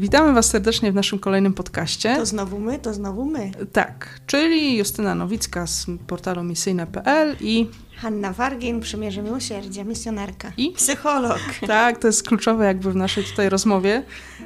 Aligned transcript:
Witamy 0.00 0.32
Was 0.32 0.46
serdecznie 0.46 0.92
w 0.92 0.94
naszym 0.94 1.18
kolejnym 1.18 1.54
podcaście. 1.54 2.16
To 2.16 2.26
znowu 2.26 2.58
my, 2.58 2.78
to 2.78 2.94
znowu 2.94 3.24
my. 3.24 3.50
Tak, 3.72 4.20
czyli 4.26 4.76
Justyna 4.76 5.14
Nowicka 5.14 5.66
z 5.66 5.86
portalu 6.06 6.42
misyjne.pl 6.42 7.36
i 7.40 7.68
Hanna 8.00 8.32
Wargin, 8.32 8.80
Przymierze 8.80 9.22
Miłosierdzia, 9.22 9.84
misjonarka. 9.84 10.52
I? 10.56 10.72
Psycholog. 10.72 11.40
Tak, 11.66 11.98
to 11.98 12.06
jest 12.06 12.28
kluczowe 12.28 12.64
jakby 12.64 12.92
w 12.92 12.96
naszej 12.96 13.24
tutaj 13.24 13.48
rozmowie. 13.48 14.02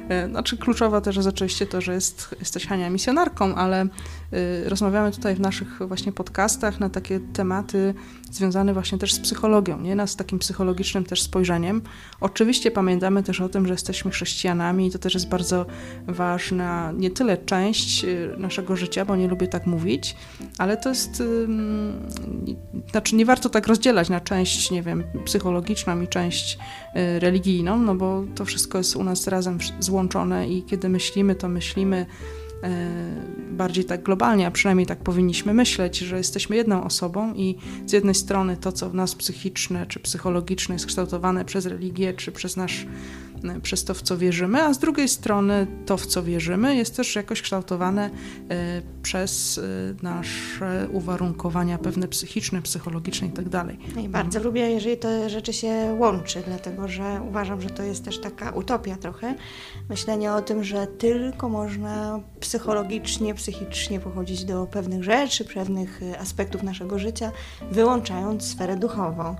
E, 0.09 0.29
znaczy 0.29 0.57
kluczowa 0.57 1.01
też 1.01 1.15
jest 1.15 1.27
oczywiście 1.27 1.65
to, 1.65 1.81
że 1.81 1.93
jest, 1.93 2.35
jesteś 2.39 2.67
Hania 2.67 2.89
misjonarką, 2.89 3.55
ale 3.55 3.83
y, 3.85 4.69
rozmawiamy 4.69 5.11
tutaj 5.11 5.35
w 5.35 5.39
naszych 5.39 5.79
właśnie 5.87 6.11
podcastach 6.11 6.79
na 6.79 6.89
takie 6.89 7.19
tematy 7.19 7.93
związane 8.31 8.73
właśnie 8.73 8.97
też 8.97 9.13
z 9.13 9.19
psychologią, 9.19 9.81
nie? 9.81 9.95
Na, 9.95 10.07
z 10.07 10.15
takim 10.15 10.39
psychologicznym 10.39 11.03
też 11.03 11.21
spojrzeniem. 11.21 11.81
Oczywiście 12.21 12.71
pamiętamy 12.71 13.23
też 13.23 13.41
o 13.41 13.49
tym, 13.49 13.67
że 13.67 13.73
jesteśmy 13.73 14.11
chrześcijanami 14.11 14.87
i 14.87 14.91
to 14.91 14.99
też 14.99 15.13
jest 15.13 15.29
bardzo 15.29 15.65
ważna, 16.07 16.91
nie 16.97 17.11
tyle 17.11 17.37
część 17.37 18.03
y, 18.03 18.35
naszego 18.37 18.75
życia, 18.75 19.05
bo 19.05 19.15
nie 19.15 19.27
lubię 19.27 19.47
tak 19.47 19.65
mówić, 19.65 20.15
ale 20.57 20.77
to 20.77 20.89
jest, 20.89 21.21
y, 21.21 21.47
znaczy 22.91 23.15
nie 23.15 23.25
warto 23.25 23.44
tak 23.49 23.67
rozdzielać 23.67 24.09
na 24.09 24.19
część, 24.19 24.71
nie 24.71 24.81
wiem, 24.81 25.03
psychologiczną 25.25 26.01
i 26.01 26.07
część 26.07 26.57
y, 26.95 27.19
religijną, 27.19 27.79
no 27.79 27.95
bo 27.95 28.23
to 28.35 28.45
wszystko 28.45 28.77
jest 28.77 28.95
u 28.95 29.03
nas 29.03 29.27
razem 29.27 29.57
złączone 29.79 30.49
i 30.49 30.63
kiedy 30.63 30.89
myślimy, 30.89 31.35
to 31.35 31.49
myślimy 31.49 32.05
E, 32.65 32.91
bardziej 33.51 33.85
tak 33.85 34.03
globalnie, 34.03 34.47
a 34.47 34.51
przynajmniej 34.51 34.85
tak 34.85 34.99
powinniśmy 34.99 35.53
myśleć, 35.53 35.97
że 35.97 36.17
jesteśmy 36.17 36.55
jedną 36.55 36.83
osobą 36.83 37.33
i 37.33 37.55
z 37.85 37.91
jednej 37.91 38.15
strony 38.15 38.57
to, 38.57 38.71
co 38.71 38.89
w 38.89 38.93
nas 38.93 39.15
psychiczne 39.15 39.85
czy 39.85 39.99
psychologiczne 39.99 40.75
jest 40.75 40.85
kształtowane 40.85 41.45
przez 41.45 41.65
religię 41.65 42.13
czy 42.13 42.31
przez 42.31 42.57
nasz 42.57 42.85
E, 43.49 43.59
przez 43.59 43.83
to, 43.83 43.93
w 43.93 44.01
co 44.01 44.17
wierzymy, 44.17 44.61
a 44.61 44.73
z 44.73 44.79
drugiej 44.79 45.09
strony 45.09 45.67
to, 45.85 45.97
w 45.97 46.05
co 46.05 46.23
wierzymy, 46.23 46.75
jest 46.75 46.95
też 46.95 47.15
jakoś 47.15 47.41
kształtowane 47.41 48.09
e, 48.49 48.81
przez 49.01 49.57
e, 49.57 49.61
nasze 50.03 50.87
uwarunkowania 50.91 51.77
pewne 51.77 52.07
psychiczne, 52.07 52.61
psychologiczne 52.61 53.27
itd. 53.27 53.49
Tak 53.49 53.95
no 53.95 54.01
I 54.01 54.09
bardzo 54.09 54.39
lubię, 54.39 54.61
jeżeli 54.61 54.97
te 54.97 55.29
rzeczy 55.29 55.53
się 55.53 55.95
łączy, 55.99 56.43
dlatego 56.47 56.87
że 56.87 57.21
uważam, 57.29 57.61
że 57.61 57.69
to 57.69 57.83
jest 57.83 58.05
też 58.05 58.19
taka 58.19 58.51
utopia 58.51 58.95
trochę, 58.95 59.35
myślenie 59.89 60.33
o 60.33 60.41
tym, 60.41 60.63
że 60.63 60.87
tylko 60.87 61.49
można 61.49 62.19
psychologicznie, 62.39 63.33
psychicznie 63.33 63.99
pochodzić 63.99 64.45
do 64.45 64.65
pewnych 64.65 65.03
rzeczy, 65.03 65.45
pewnych 65.45 66.01
aspektów 66.19 66.63
naszego 66.63 66.99
życia, 66.99 67.31
wyłączając 67.71 68.43
sferę 68.43 68.77
duchową 68.77 69.35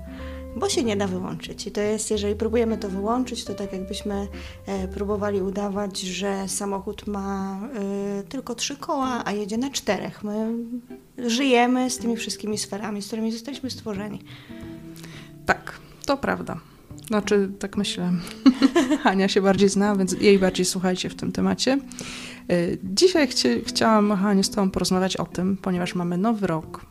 bo 0.56 0.68
się 0.68 0.84
nie 0.84 0.96
da 0.96 1.06
wyłączyć. 1.06 1.66
I 1.66 1.70
to 1.70 1.80
jest, 1.80 2.10
jeżeli 2.10 2.34
próbujemy 2.34 2.78
to 2.78 2.88
wyłączyć, 2.88 3.44
to 3.44 3.54
tak 3.54 3.72
jakbyśmy 3.72 4.28
e, 4.66 4.88
próbowali 4.88 5.42
udawać, 5.42 6.00
że 6.00 6.48
samochód 6.48 7.06
ma 7.06 7.60
e, 7.74 8.22
tylko 8.22 8.54
trzy 8.54 8.76
koła, 8.76 9.22
a 9.24 9.32
jedzie 9.32 9.58
na 9.58 9.70
czterech. 9.70 10.24
My 10.24 10.54
żyjemy 11.18 11.90
z 11.90 11.98
tymi 11.98 12.16
wszystkimi 12.16 12.58
sferami, 12.58 13.02
z 13.02 13.06
którymi 13.06 13.32
zostaliśmy 13.32 13.70
stworzeni. 13.70 14.20
Tak, 15.46 15.80
to 16.06 16.16
prawda. 16.16 16.60
Znaczy, 17.06 17.50
tak 17.58 17.76
myślę. 17.76 18.12
Hania 19.02 19.28
się 19.28 19.42
bardziej 19.42 19.68
zna, 19.68 19.96
więc 19.96 20.12
jej 20.12 20.38
bardziej 20.38 20.66
słuchajcie 20.66 21.08
w 21.10 21.14
tym 21.14 21.32
temacie. 21.32 21.72
E, 21.72 22.56
dzisiaj 22.84 23.28
chci 23.28 23.48
chciałam, 23.66 24.16
Haniu, 24.16 24.42
z 24.42 24.50
Tobą 24.50 24.70
porozmawiać 24.70 25.16
o 25.16 25.24
tym, 25.24 25.56
ponieważ 25.56 25.94
mamy 25.94 26.18
nowy 26.18 26.46
rok, 26.46 26.86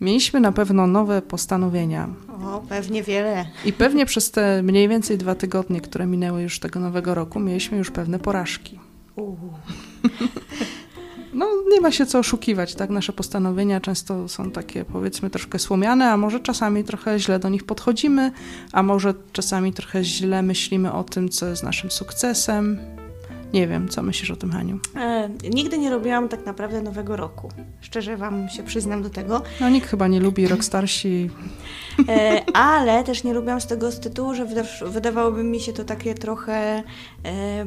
Mieliśmy 0.00 0.40
na 0.40 0.52
pewno 0.52 0.86
nowe 0.86 1.22
postanowienia. 1.22 2.08
O, 2.44 2.62
pewnie 2.68 3.02
wiele. 3.02 3.46
I 3.64 3.72
pewnie 3.72 4.06
przez 4.06 4.30
te 4.30 4.62
mniej 4.62 4.88
więcej 4.88 5.18
dwa 5.18 5.34
tygodnie, 5.34 5.80
które 5.80 6.06
minęły 6.06 6.42
już 6.42 6.58
tego 6.58 6.80
nowego 6.80 7.14
roku, 7.14 7.40
mieliśmy 7.40 7.78
już 7.78 7.90
pewne 7.90 8.18
porażki. 8.18 8.78
No, 11.34 11.46
nie 11.70 11.80
ma 11.80 11.90
się 11.90 12.06
co 12.06 12.18
oszukiwać, 12.18 12.74
tak? 12.74 12.90
Nasze 12.90 13.12
postanowienia 13.12 13.80
często 13.80 14.28
są 14.28 14.50
takie, 14.50 14.84
powiedzmy, 14.84 15.30
troszkę 15.30 15.58
słomiane, 15.58 16.10
a 16.10 16.16
może 16.16 16.40
czasami 16.40 16.84
trochę 16.84 17.18
źle 17.18 17.38
do 17.38 17.48
nich 17.48 17.64
podchodzimy, 17.64 18.32
a 18.72 18.82
może 18.82 19.14
czasami 19.32 19.72
trochę 19.72 20.04
źle 20.04 20.42
myślimy 20.42 20.92
o 20.92 21.04
tym, 21.04 21.28
co 21.28 21.46
jest 21.46 21.62
naszym 21.62 21.90
sukcesem. 21.90 22.78
Nie 23.54 23.68
wiem, 23.68 23.88
co 23.88 24.02
myślisz 24.02 24.30
o 24.30 24.36
tym, 24.36 24.52
Haniu? 24.52 24.78
E, 24.96 25.30
nigdy 25.50 25.78
nie 25.78 25.90
robiłam 25.90 26.28
tak 26.28 26.46
naprawdę 26.46 26.82
nowego 26.82 27.16
roku. 27.16 27.48
Szczerze 27.80 28.16
Wam 28.16 28.48
się 28.48 28.62
przyznam 28.62 29.02
do 29.02 29.10
tego. 29.10 29.42
No 29.60 29.68
nikt 29.68 29.90
chyba 29.90 30.08
nie 30.08 30.20
lubi 30.20 30.48
rockstarsi. 30.48 31.30
E, 32.08 32.42
ale 32.54 33.04
też 33.04 33.24
nie 33.24 33.34
lubiłam 33.34 33.60
z 33.60 33.66
tego 33.66 33.90
z 33.90 34.00
tytułu, 34.00 34.34
że 34.34 34.46
wydawałoby 34.86 35.44
mi 35.44 35.60
się 35.60 35.72
to 35.72 35.84
takie 35.84 36.14
trochę, 36.14 36.82
e, 37.24 37.66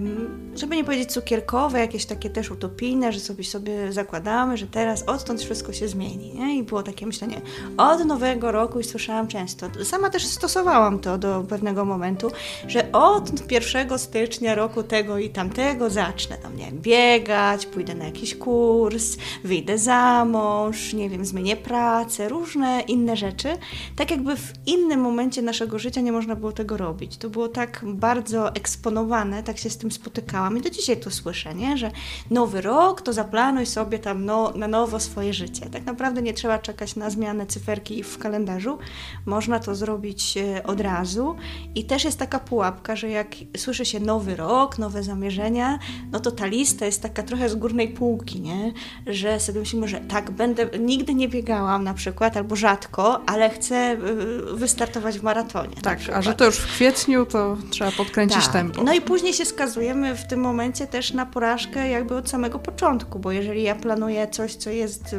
żeby 0.55 0.75
nie 0.75 0.83
powiedzieć 0.83 1.11
cukierkowe, 1.11 1.79
jakieś 1.79 2.05
takie 2.05 2.29
też 2.29 2.51
utopijne, 2.51 3.13
że 3.13 3.19
sobie 3.19 3.43
sobie 3.43 3.93
zakładamy, 3.93 4.57
że 4.57 4.67
teraz 4.67 5.03
odtąd 5.03 5.41
wszystko 5.41 5.73
się 5.73 5.87
zmieni. 5.87 6.33
Nie? 6.33 6.57
I 6.57 6.63
było 6.63 6.83
takie 6.83 7.05
myślenie 7.05 7.41
od 7.77 8.05
nowego 8.05 8.51
roku 8.51 8.79
i 8.79 8.83
słyszałam 8.83 9.27
często. 9.27 9.67
Sama 9.83 10.09
też 10.09 10.25
stosowałam 10.25 10.99
to 10.99 11.17
do 11.17 11.45
pewnego 11.49 11.85
momentu, 11.85 12.31
że 12.67 12.91
od 12.91 13.51
1 13.51 13.99
stycznia 13.99 14.55
roku 14.55 14.83
tego 14.83 15.17
i 15.17 15.29
tamtego 15.29 15.76
czego 15.77 15.89
zacznę? 15.89 16.37
Tam, 16.37 16.57
nie 16.57 16.65
wiem, 16.65 16.79
biegać, 16.81 17.65
pójdę 17.65 17.95
na 17.95 18.05
jakiś 18.05 18.35
kurs, 18.35 19.17
wyjdę 19.43 19.77
za 19.77 20.25
mąż, 20.25 20.93
nie 20.93 21.09
wiem, 21.09 21.25
zmienię 21.25 21.55
pracę, 21.55 22.29
różne 22.29 22.81
inne 22.81 23.17
rzeczy. 23.17 23.57
Tak 23.95 24.11
jakby 24.11 24.37
w 24.37 24.53
innym 24.65 24.99
momencie 24.99 25.41
naszego 25.41 25.79
życia 25.79 26.01
nie 26.01 26.11
można 26.11 26.35
było 26.35 26.51
tego 26.51 26.77
robić. 26.77 27.17
To 27.17 27.29
było 27.29 27.47
tak 27.47 27.81
bardzo 27.87 28.55
eksponowane, 28.55 29.43
tak 29.43 29.57
się 29.57 29.69
z 29.69 29.77
tym 29.77 29.91
spotykałam 29.91 30.57
i 30.57 30.61
do 30.61 30.69
dzisiaj 30.69 30.97
to 30.97 31.11
słyszę, 31.11 31.55
nie? 31.55 31.77
że 31.77 31.91
nowy 32.29 32.61
rok 32.61 33.01
to 33.01 33.13
zaplanuj 33.13 33.65
sobie 33.65 33.99
tam 33.99 34.25
no, 34.25 34.53
na 34.55 34.67
nowo 34.67 34.99
swoje 34.99 35.33
życie. 35.33 35.69
Tak 35.69 35.85
naprawdę 35.85 36.21
nie 36.21 36.33
trzeba 36.33 36.59
czekać 36.59 36.95
na 36.95 37.09
zmianę 37.09 37.45
cyferki 37.45 38.03
w 38.03 38.17
kalendarzu. 38.17 38.77
Można 39.25 39.59
to 39.59 39.75
zrobić 39.75 40.37
e, 40.37 40.63
od 40.63 40.81
razu 40.81 41.35
i 41.75 41.85
też 41.85 42.03
jest 42.03 42.19
taka 42.19 42.39
pułapka, 42.39 42.95
że 42.95 43.09
jak 43.09 43.27
słyszy 43.57 43.85
się 43.85 43.99
nowy 43.99 44.35
rok, 44.35 44.77
nowe 44.77 45.03
zamierzenia, 45.03 45.66
no 46.11 46.19
to 46.19 46.31
ta 46.31 46.45
lista 46.45 46.85
jest 46.85 47.01
taka 47.01 47.23
trochę 47.23 47.49
z 47.49 47.55
górnej 47.55 47.87
półki, 47.87 48.41
nie? 48.41 48.73
Że 49.07 49.39
sobie 49.39 49.59
myślimy, 49.59 49.87
że 49.87 49.99
tak, 49.99 50.31
będę, 50.31 50.69
nigdy 50.79 51.13
nie 51.13 51.27
biegałam 51.27 51.83
na 51.83 51.93
przykład, 51.93 52.37
albo 52.37 52.55
rzadko, 52.55 53.21
ale 53.25 53.49
chcę 53.49 53.93
y, 53.93 54.55
wystartować 54.55 55.19
w 55.19 55.23
maratonie. 55.23 55.75
Tak, 55.81 55.99
a 56.13 56.21
że 56.21 56.33
to 56.33 56.45
już 56.45 56.57
w 56.57 56.67
kwietniu, 56.67 57.25
to 57.25 57.57
trzeba 57.69 57.91
podkręcić 57.91 58.43
tak. 58.43 58.53
tempo. 58.53 58.83
No 58.83 58.93
i 58.93 59.01
później 59.01 59.33
się 59.33 59.45
skazujemy 59.45 60.15
w 60.15 60.27
tym 60.27 60.39
momencie 60.39 60.87
też 60.87 61.13
na 61.13 61.25
porażkę 61.25 61.89
jakby 61.89 62.15
od 62.15 62.29
samego 62.29 62.59
początku, 62.59 63.19
bo 63.19 63.31
jeżeli 63.31 63.63
ja 63.63 63.75
planuję 63.75 64.27
coś, 64.27 64.55
co 64.55 64.69
jest, 64.69 65.15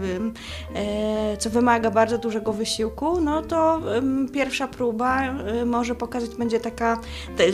e, 0.74 1.36
co 1.36 1.50
wymaga 1.50 1.90
bardzo 1.90 2.18
dużego 2.18 2.52
wysiłku, 2.52 3.20
no 3.20 3.42
to 3.42 3.80
pierwsza 4.32 4.68
próba 4.68 5.22
y, 5.62 5.66
może 5.66 5.94
pokazać, 5.94 6.30
będzie 6.30 6.60
taka, 6.60 7.00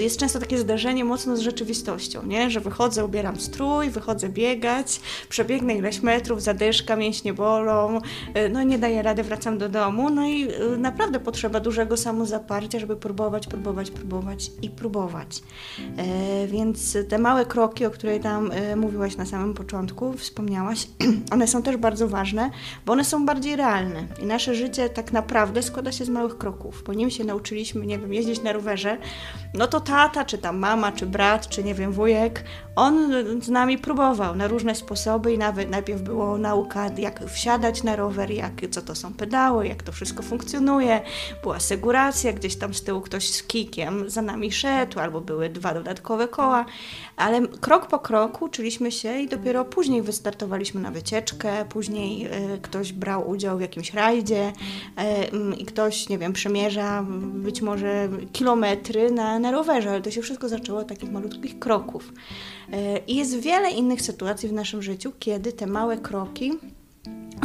jest 0.01 0.19
często 0.19 0.39
takie 0.39 0.59
zdarzenie 0.59 1.05
mocno 1.05 1.37
z 1.37 1.41
rzeczywistością, 1.41 2.27
nie? 2.27 2.51
Że 2.51 2.61
wychodzę, 2.75 3.05
ubieram 3.05 3.41
strój, 3.41 3.91
wychodzę 3.91 4.29
biegać, 4.29 5.01
przebiegnę 5.29 5.75
ileś 5.75 6.03
metrów, 6.03 6.43
zadyszka, 6.43 6.97
mięśnie 6.97 7.35
bolą, 7.35 7.99
y, 7.99 8.49
no 8.49 8.63
nie 8.63 8.79
daję 8.79 9.03
rady, 9.03 9.23
wracam 9.23 9.59
do 9.59 9.69
domu, 9.69 10.11
no 10.11 10.27
i 10.27 10.49
y, 10.75 10.79
naprawdę 10.79 11.21
potrzeba 11.21 11.61
dużego 11.61 11.97
samozaparcia, 11.97 12.79
żeby 12.79 12.97
próbować, 12.97 13.47
próbować, 13.47 13.91
próbować 13.91 14.51
i 14.63 14.71
próbować. 14.71 15.43
E, 15.97 16.47
więc 16.47 16.97
te 17.09 17.19
małe 17.19 17.47
kroki, 17.47 17.87
o 17.87 17.91
których 17.91 18.23
tam 18.23 18.51
e, 18.53 18.77
mówiłaś 18.77 19.17
na 19.17 19.27
samym 19.27 19.55
początku, 19.55 20.13
wspomniałaś, 20.13 20.89
one 21.35 21.47
są 21.47 21.63
też 21.63 21.77
bardzo 21.77 22.09
ważne, 22.09 22.51
bo 22.87 22.93
one 22.93 23.05
są 23.05 23.27
bardziej 23.27 23.57
realne. 23.57 24.07
I 24.23 24.27
nasze 24.27 24.55
życie 24.55 24.89
tak 24.89 25.13
naprawdę 25.13 25.63
składa 25.63 25.93
się 25.93 26.05
z 26.05 26.09
małych 26.09 26.39
kroków, 26.39 26.83
bo 26.87 26.93
nim 26.93 27.11
się 27.11 27.25
nauczyliśmy, 27.25 27.87
nie 27.87 27.99
wiem, 27.99 28.15
jeździć 28.15 28.43
na 28.43 28.53
rowerze, 28.53 28.97
no 29.55 29.67
to 29.67 29.81
tata, 29.81 30.25
czy 30.25 30.39
tam 30.39 30.59
mama, 30.59 30.93
czy 30.93 31.07
brat, 31.07 31.49
czy 31.49 31.65
nie 31.65 31.75
wiem, 31.75 31.93
wujek, 31.93 32.45
on 32.77 33.13
z 33.43 33.49
nami 33.49 33.79
próbował 33.79 34.37
na 34.37 34.49
różne 34.49 34.75
sposoby 34.75 35.33
i 35.33 35.39
nawet 35.39 35.71
najpierw 35.71 36.03
było 36.03 36.39
nauka, 36.39 36.91
jak 36.99 37.25
wsiadać 37.25 37.83
na 37.83 37.97
rower, 37.97 38.31
jak, 38.31 38.53
co 38.71 38.83
to 38.83 38.95
są 38.95 39.15
pedały, 39.15 39.69
jak 39.69 39.83
to 39.83 39.93
wszystko 39.93 40.23
funkcjonuje. 40.23 41.01
Była 41.43 41.61
seguracja, 41.61 42.33
gdzieś 42.33 42.57
tam 42.57 42.75
z 42.75 42.83
tyłu 42.83 43.01
ktoś 43.01 43.31
z 43.31 43.43
kikiem 43.43 44.11
za 44.11 44.23
nami 44.23 44.53
szedł, 44.53 45.01
albo 45.01 45.21
były 45.21 45.49
dwa 45.49 45.75
dodatkowe 45.75 46.29
koła, 46.29 46.65
ale 47.17 47.49
krok 47.49 47.87
po 47.87 47.99
kroku 47.99 48.45
uczyliśmy 48.45 48.93
się 48.93 49.19
i 49.19 49.29
dopiero 49.29 49.65
później 49.65 50.03
wystartowaliśmy 50.03 50.81
na 50.81 50.91
wycieczkę, 50.91 51.65
później 51.69 52.27
y, 52.27 52.59
ktoś 52.63 52.93
brał 52.93 53.31
udział 53.31 53.59
w 53.59 53.61
jakimś 53.61 53.95
rajdzie 53.95 54.53
y, 55.53 55.57
i 55.57 55.65
ktoś, 55.65 56.09
nie 56.09 56.19
wiem, 56.19 56.33
przemierza 56.33 57.05
być 57.35 57.63
może 57.63 58.09
kilometry 58.33 59.11
na, 59.11 59.39
na 59.39 59.51
rowerze, 59.51 59.91
ale 59.91 60.01
to 60.01 60.11
się 60.11 60.23
wszystko 60.23 60.49
zaczęło 60.49 60.79
od 60.81 60.89
takich 60.89 61.13
malutkich 61.13 61.59
kroków. 61.59 62.13
E, 62.73 62.99
I 62.99 63.17
jest 63.17 63.41
wiele 63.41 63.71
innych 63.71 64.03
sytuacji 64.03 64.49
w 64.49 64.53
naszym 64.53 64.83
życiu, 64.83 65.13
kiedy 65.19 65.53
te 65.53 65.67
małe 65.67 65.99
kroki 65.99 66.53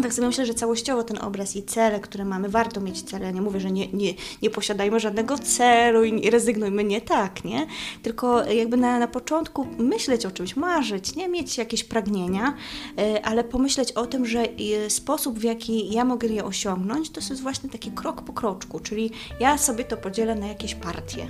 tak 0.01 0.13
sobie 0.13 0.27
myślę, 0.27 0.45
że 0.45 0.53
całościowo 0.53 1.03
ten 1.03 1.17
obraz 1.17 1.55
i 1.55 1.63
cele, 1.63 1.99
które 1.99 2.25
mamy, 2.25 2.49
warto 2.49 2.81
mieć 2.81 3.01
cele. 3.01 3.25
Ja 3.25 3.31
nie 3.31 3.41
mówię, 3.41 3.59
że 3.59 3.71
nie, 3.71 3.87
nie, 3.87 4.13
nie 4.41 4.49
posiadajmy 4.49 4.99
żadnego 4.99 5.37
celu 5.37 6.03
i 6.03 6.29
rezygnujmy, 6.29 6.83
nie 6.83 7.01
tak, 7.01 7.43
nie? 7.43 7.67
Tylko 8.03 8.43
jakby 8.43 8.77
na, 8.77 8.99
na 8.99 9.07
początku 9.07 9.67
myśleć 9.77 10.25
o 10.25 10.31
czymś, 10.31 10.55
marzyć, 10.55 11.15
nie 11.15 11.27
mieć 11.29 11.57
jakieś 11.57 11.83
pragnienia, 11.83 12.53
e, 12.97 13.25
ale 13.25 13.43
pomyśleć 13.43 13.91
o 13.91 14.05
tym, 14.05 14.25
że 14.25 14.39
e, 14.39 14.89
sposób, 14.89 15.39
w 15.39 15.43
jaki 15.43 15.93
ja 15.93 16.05
mogę 16.05 16.27
je 16.27 16.45
osiągnąć, 16.45 17.09
to 17.09 17.19
jest 17.19 17.41
właśnie 17.41 17.69
taki 17.69 17.91
krok 17.91 18.21
po 18.21 18.33
kroczku, 18.33 18.79
czyli 18.79 19.11
ja 19.39 19.57
sobie 19.57 19.83
to 19.83 19.97
podzielę 19.97 20.35
na 20.35 20.47
jakieś 20.47 20.75
partie. 20.75 21.27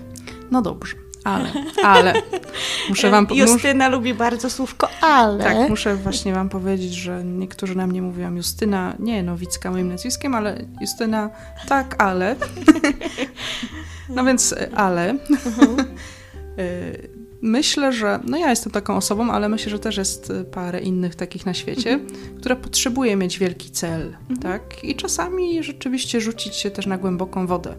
No 0.52 0.62
dobrze. 0.62 1.09
Ale, 1.24 1.50
ale. 1.84 2.14
Muszę 2.90 3.10
wam 3.10 3.28
Justyna 3.32 3.90
lubi 3.90 4.14
bardzo 4.14 4.50
słówko 4.50 4.90
ale. 5.02 5.44
Tak, 5.44 5.70
muszę 5.70 5.96
właśnie 5.96 6.34
wam 6.34 6.50
powiedzieć, 6.50 6.94
że 6.94 7.24
niektórzy 7.24 7.76
na 7.76 7.88
mnie 7.88 8.02
mówią 8.02 8.36
Justyna, 8.36 8.94
nie 9.00 9.24
Nowicka 9.24 9.72
moim 9.72 9.90
nazwiskiem, 9.90 10.36
ale 10.36 10.66
Justyna, 10.82 11.30
tak, 11.68 12.04
ale. 12.04 12.36
No 14.10 14.24
więc 14.24 14.56
ale. 14.76 15.10
Mhm. 15.10 15.78
Y, 16.60 17.10
Myślę, 17.42 17.94
że 17.94 18.20
no 18.24 18.38
ja 18.38 18.50
jestem 18.50 18.72
taką 18.72 18.96
osobą, 18.96 19.32
ale 19.32 19.50
myślę, 19.50 19.70
że 19.70 19.80
też 19.80 19.98
jest 19.98 20.30
y, 20.30 20.44
parę 20.44 20.80
innych 20.80 21.16
takich 21.16 21.46
na 21.46 21.54
świecie, 21.54 21.92
mhm. 21.94 22.38
które 22.40 22.56
potrzebuje 22.56 23.16
mieć 23.16 23.40
wielki 23.40 23.72
cel, 23.72 24.16
mhm. 24.30 24.40
tak? 24.40 24.84
I 24.84 24.96
czasami 24.96 25.64
rzeczywiście 25.64 26.22
rzucić 26.22 26.56
się 26.56 26.72
też 26.72 26.86
na 26.86 26.98
głęboką 26.98 27.48
wodę. 27.48 27.76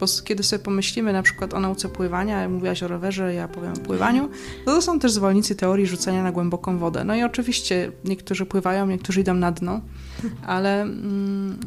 Bo 0.00 0.06
kiedy 0.24 0.42
sobie 0.42 0.64
pomyślimy 0.64 1.12
na 1.12 1.22
przykład 1.22 1.54
o 1.54 1.60
nauce 1.60 1.88
pływania, 1.88 2.48
mówiłaś 2.48 2.82
o 2.82 2.88
rowerze, 2.88 3.34
ja 3.34 3.48
powiem 3.48 3.72
o 3.72 3.76
pływaniu, 3.76 4.28
no 4.66 4.72
to 4.72 4.82
są 4.82 4.98
też 4.98 5.12
zwolennicy 5.12 5.56
teorii 5.56 5.86
rzucania 5.86 6.22
na 6.22 6.32
głęboką 6.32 6.78
wodę. 6.78 7.04
No 7.04 7.16
i 7.16 7.22
oczywiście 7.22 7.92
niektórzy 8.04 8.46
pływają, 8.46 8.86
niektórzy 8.86 9.20
idą 9.20 9.34
na 9.34 9.52
dno, 9.52 9.80
ale 10.46 10.82
mm, 10.82 11.58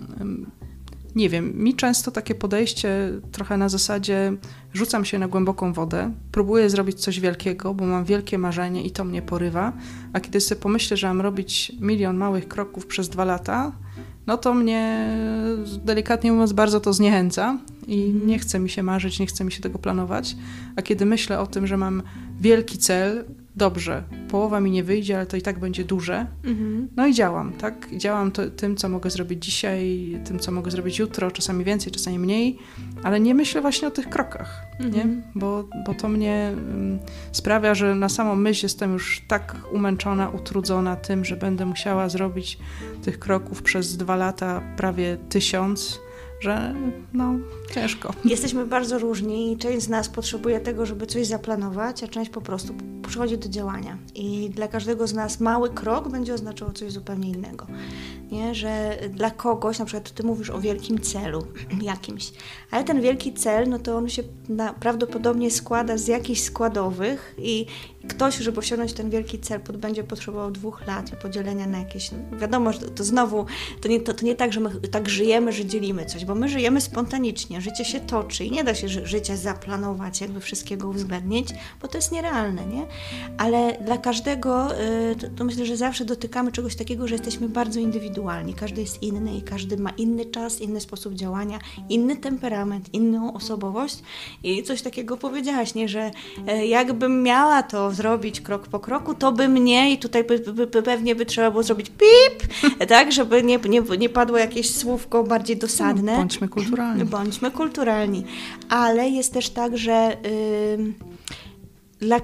nie 1.18 1.30
wiem, 1.30 1.64
mi 1.64 1.76
często 1.76 2.12
takie 2.12 2.36
podejście 2.36 3.12
trochę 3.32 3.58
na 3.58 3.70
zasadzie 3.70 4.34
rzucam 4.74 5.06
się 5.06 5.20
na 5.20 5.28
głęboką 5.28 5.74
wodę, 5.74 6.12
próbuję 6.32 6.70
zrobić 6.70 7.00
coś 7.00 7.20
wielkiego, 7.20 7.74
bo 7.74 7.86
mam 7.86 8.06
wielkie 8.06 8.38
marzenie 8.38 8.84
i 8.84 8.92
to 8.92 9.04
mnie 9.04 9.22
porywa, 9.22 9.74
a 10.14 10.20
kiedy 10.20 10.42
sobie 10.42 10.62
pomyślę, 10.62 10.98
że 10.98 11.08
mam 11.08 11.22
robić 11.22 11.72
milion 11.80 12.18
małych 12.18 12.48
kroków 12.48 12.86
przez 12.86 13.10
dwa 13.10 13.26
lata, 13.26 13.72
no 14.28 14.38
to 14.38 14.54
mnie 14.54 15.10
delikatnie 15.86 16.32
mówiąc 16.32 16.54
bardzo 16.54 16.80
to 16.80 16.94
zniechęca 16.94 17.58
i 17.88 18.06
mhm. 18.06 18.28
nie 18.28 18.40
chce 18.40 18.60
mi 18.60 18.70
się 18.70 18.84
marzyć, 18.84 19.20
nie 19.20 19.26
chce 19.26 19.44
mi 19.44 19.52
się 19.52 19.62
tego 19.62 19.80
planować. 19.80 20.36
A 20.76 20.82
kiedy 20.82 21.06
myślę 21.06 21.40
o 21.40 21.48
tym, 21.48 21.68
że 21.68 21.78
mam 21.78 22.04
wielki 22.40 22.78
cel, 22.78 23.26
dobrze, 23.58 24.04
połowa 24.30 24.60
mi 24.60 24.72
nie 24.72 24.84
wyjdzie, 24.84 25.18
ale 25.18 25.26
to 25.26 25.38
i 25.38 25.42
tak 25.42 25.60
będzie 25.60 25.84
duże. 25.84 26.26
Mhm. 26.44 26.88
No 26.96 27.08
i 27.08 27.14
działam, 27.14 27.54
tak? 27.54 27.98
Działam 27.98 28.32
to, 28.32 28.50
tym, 28.50 28.76
co 28.76 28.90
mogę 28.90 29.10
zrobić 29.10 29.46
dzisiaj, 29.46 30.12
tym, 30.26 30.40
co 30.40 30.52
mogę 30.52 30.72
zrobić 30.72 31.00
jutro, 31.00 31.32
czasami 31.32 31.64
więcej, 31.64 31.92
czasami 31.92 32.20
mniej, 32.20 32.58
ale 33.04 33.20
nie 33.20 33.36
myślę 33.36 33.62
właśnie 33.62 33.88
o 33.88 33.92
tych 33.92 34.10
krokach, 34.10 34.66
mhm. 34.80 34.94
nie? 34.94 35.22
Bo, 35.36 35.64
bo 35.86 35.94
to 35.94 36.10
mnie 36.10 36.52
um, 36.56 37.00
sprawia, 37.32 37.76
że 37.76 37.96
na 37.96 38.10
samą 38.10 38.36
myśl 38.36 38.66
jestem 38.66 38.94
już 38.94 39.22
tak 39.28 39.56
umęczona, 39.72 40.30
utrudzona 40.30 40.96
tym, 40.96 41.26
że 41.26 41.36
będę 41.36 41.66
musiała 41.66 42.10
zrobić 42.10 42.60
tych 43.04 43.20
kroków 43.20 43.62
przez 43.62 43.98
dwa 43.98 44.16
lata 44.16 44.62
prawie 44.78 45.18
tysiąc 45.30 46.00
że 46.40 46.76
no, 47.14 47.34
ciężko. 47.74 48.14
Jesteśmy 48.26 48.66
bardzo 48.66 49.00
różni 49.00 49.52
i 49.52 49.58
część 49.58 49.86
z 49.86 49.90
nas 49.90 50.10
potrzebuje 50.10 50.60
tego, 50.60 50.86
żeby 50.86 51.08
coś 51.08 51.28
zaplanować, 51.28 52.04
a 52.04 52.08
część 52.08 52.32
po 52.32 52.42
prostu 52.42 52.74
przychodzi 53.08 53.38
do 53.38 53.50
działania. 53.50 53.98
I 54.16 54.50
dla 54.50 54.68
każdego 54.68 55.08
z 55.08 55.14
nas 55.14 55.40
mały 55.40 55.70
krok 55.70 56.10
będzie 56.10 56.34
oznaczało 56.34 56.72
coś 56.72 56.92
zupełnie 56.92 57.30
innego. 57.30 57.68
Nie? 58.32 58.56
Że 58.56 58.98
dla 59.10 59.32
kogoś, 59.32 59.80
na 59.80 59.86
przykład 59.86 60.12
ty 60.12 60.24
mówisz 60.24 60.50
o 60.50 60.60
wielkim 60.60 61.02
celu 61.02 61.44
jakimś, 61.82 62.32
ale 62.72 62.84
ten 62.84 63.02
wielki 63.02 63.34
cel, 63.34 63.70
no 63.70 63.80
to 63.80 63.98
on 63.98 64.10
się 64.10 64.24
prawdopodobnie 64.80 65.52
składa 65.52 65.98
z 65.98 66.08
jakichś 66.08 66.42
składowych 66.42 67.36
i 67.38 67.66
ktoś, 68.08 68.38
żeby 68.38 68.60
osiągnąć 68.60 68.94
ten 68.94 69.10
wielki 69.10 69.40
cel, 69.40 69.62
będzie 69.78 70.04
potrzebował 70.04 70.52
dwóch 70.52 70.88
lat 70.88 71.14
i 71.14 71.16
podzielenia 71.16 71.68
na 71.68 71.80
jakieś. 71.80 72.12
No 72.12 72.38
wiadomo, 72.38 72.74
że 72.74 72.80
to 72.80 73.04
znowu 73.04 73.46
to 73.82 73.88
nie, 73.88 74.00
to, 74.00 74.14
to 74.14 74.26
nie 74.26 74.36
tak, 74.36 74.54
że 74.54 74.60
my 74.60 74.70
tak 74.92 75.10
żyjemy, 75.10 75.52
że 75.52 75.66
dzielimy 75.66 76.06
coś, 76.06 76.26
bo 76.26 76.36
my 76.36 76.50
żyjemy 76.50 76.82
spontanicznie, 76.82 77.62
życie 77.62 77.86
się 77.86 78.00
toczy 78.00 78.46
i 78.46 78.52
nie 78.52 78.64
da 78.64 78.76
się 78.76 78.88
życia 78.88 79.36
zaplanować, 79.36 80.22
jakby 80.22 80.40
wszystkiego 80.40 80.90
uwzględnić, 80.90 81.50
bo 81.82 81.88
to 81.88 81.98
jest 81.98 82.12
nierealne, 82.12 82.66
nie? 82.66 82.88
Ale 83.38 83.78
dla 83.86 83.98
każdego, 83.98 84.82
y, 85.12 85.16
to, 85.16 85.28
to 85.36 85.44
myślę, 85.44 85.66
że 85.66 85.78
zawsze 85.78 86.06
dotykamy 86.06 86.52
czegoś 86.52 86.76
takiego, 86.76 87.08
że 87.08 87.16
jesteśmy 87.16 87.50
bardzo 87.50 87.80
indywidualni. 87.80 88.54
Każdy 88.54 88.82
jest 88.82 89.04
inny 89.04 89.38
i 89.38 89.42
każdy 89.42 89.78
ma 89.78 89.90
inny 89.90 90.26
czas, 90.26 90.62
inny 90.62 90.82
sposób 90.82 91.14
działania, 91.14 91.60
inny 91.90 92.16
temperament, 92.16 92.94
inną 92.94 93.34
osobowość 93.34 94.00
i 94.44 94.64
coś 94.64 94.82
takiego 94.82 95.18
powiedziałaś, 95.18 95.76
nie? 95.76 95.90
Że 95.90 96.12
e, 96.48 96.66
jakbym 96.66 97.24
miała 97.24 97.64
to 97.64 97.92
zrobić 97.98 98.42
krok 98.42 98.68
po 98.68 98.80
kroku, 98.80 99.14
to 99.14 99.32
by 99.32 99.48
mnie 99.50 99.94
i 99.94 99.98
tutaj 99.98 100.24
by, 100.24 100.40
by, 100.40 100.68
by 100.68 100.84
pewnie 100.84 101.16
by 101.16 101.26
trzeba 101.26 101.52
było 101.52 101.64
zrobić 101.64 101.90
pip, 101.90 102.54
tak, 102.90 103.12
żeby 103.12 103.44
nie, 103.44 103.58
nie, 103.58 103.82
nie 103.98 104.10
padło 104.10 104.38
jakieś 104.38 104.76
słówko 104.76 105.24
bardziej 105.24 105.58
dosadne. 105.58 106.12
No, 106.12 106.18
bądźmy 106.18 106.48
kulturalni. 106.50 107.06
Bądźmy 107.06 107.52
kulturalni. 107.52 108.24
Ale 108.70 109.10
jest 109.10 109.34
też 109.34 109.50
tak, 109.50 109.78
że... 109.78 110.18
Yy, 110.78 111.17
dla 112.00 112.22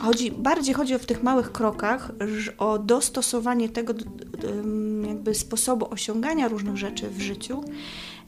chodzi, 0.00 0.32
bardziej 0.32 0.74
chodzi 0.74 0.98
w 0.98 1.06
tych 1.06 1.22
małych 1.22 1.52
krokach 1.52 2.12
o 2.58 2.78
dostosowanie 2.78 3.68
tego 3.68 3.94
jakby 5.08 5.34
sposobu 5.34 5.86
osiągania 5.90 6.48
różnych 6.48 6.76
rzeczy 6.76 7.10
w 7.10 7.20
życiu, 7.20 7.64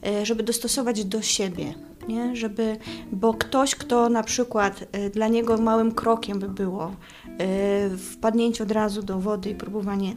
e, 0.05 0.25
żeby 0.25 0.43
dostosować 0.43 1.05
do 1.05 1.21
siebie, 1.21 1.73
nie? 2.07 2.35
Żeby, 2.35 2.77
bo 3.11 3.33
ktoś, 3.33 3.75
kto 3.75 4.09
na 4.09 4.23
przykład 4.23 4.83
e, 4.91 5.09
dla 5.09 5.27
niego 5.27 5.57
małym 5.57 5.91
krokiem 5.91 6.39
by 6.39 6.49
było 6.49 6.91
e, 7.37 7.97
wpadnięcie 7.97 8.63
od 8.63 8.71
razu 8.71 9.03
do 9.03 9.19
wody 9.19 9.49
i 9.49 9.55
próbowanie 9.55 10.15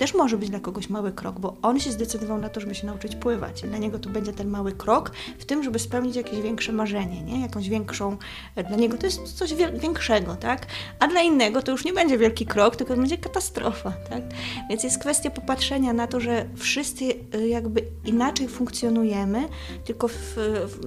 też 0.00 0.14
może 0.14 0.38
być 0.38 0.50
dla 0.50 0.60
kogoś 0.60 0.90
mały 0.90 1.12
krok, 1.12 1.40
bo 1.40 1.56
on 1.62 1.80
się 1.80 1.92
zdecydował 1.92 2.38
na 2.38 2.48
to, 2.48 2.60
żeby 2.60 2.74
się 2.74 2.86
nauczyć 2.86 3.16
pływać. 3.16 3.62
Dla 3.62 3.78
niego 3.78 3.98
to 3.98 4.10
będzie 4.10 4.32
ten 4.32 4.48
mały 4.48 4.72
krok 4.72 5.12
w 5.38 5.44
tym, 5.44 5.62
żeby 5.62 5.78
spełnić 5.78 6.16
jakieś 6.16 6.40
większe 6.40 6.72
marzenie, 6.72 7.22
nie? 7.22 7.40
jakąś 7.40 7.68
większą, 7.68 8.16
dla 8.68 8.76
niego 8.76 8.98
to 8.98 9.06
jest 9.06 9.32
coś 9.32 9.54
większego, 9.54 10.36
tak? 10.36 10.66
A 10.98 11.08
dla 11.08 11.22
innego 11.22 11.62
to 11.62 11.72
już 11.72 11.84
nie 11.84 11.92
będzie 11.92 12.18
wielki 12.18 12.46
krok, 12.46 12.76
tylko 12.76 12.96
będzie 12.96 13.18
katastrofa, 13.18 13.92
tak? 14.10 14.22
Więc 14.70 14.84
jest 14.84 14.98
kwestia 14.98 15.30
popatrzenia 15.30 15.92
na 15.92 16.06
to, 16.06 16.20
że 16.20 16.46
wszyscy 16.56 17.04
y, 17.34 17.48
jakby 17.48 17.82
inaczej 18.04 18.48
funkcjonujemy, 18.48 19.48
tylko 19.84 20.08
w, 20.08 20.14
w, 20.16 20.78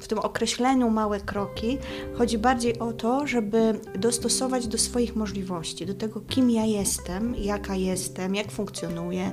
w 0.00 0.08
tym 0.08 0.18
określeniu 0.18 0.90
małe 0.90 1.20
kroki 1.20 1.78
chodzi 2.18 2.38
bardziej 2.38 2.78
o 2.78 2.92
to, 2.92 3.26
żeby 3.26 3.80
dostosować 3.98 4.66
do 4.66 4.78
swoich 4.78 5.16
możliwości, 5.16 5.86
do 5.86 5.94
tego, 5.94 6.20
kim 6.20 6.50
ja 6.50 6.64
jestem, 6.64 7.34
jaka 7.34 7.74
jestem, 7.74 8.34
jak 8.34 8.51
funkcjonuje, 8.52 9.30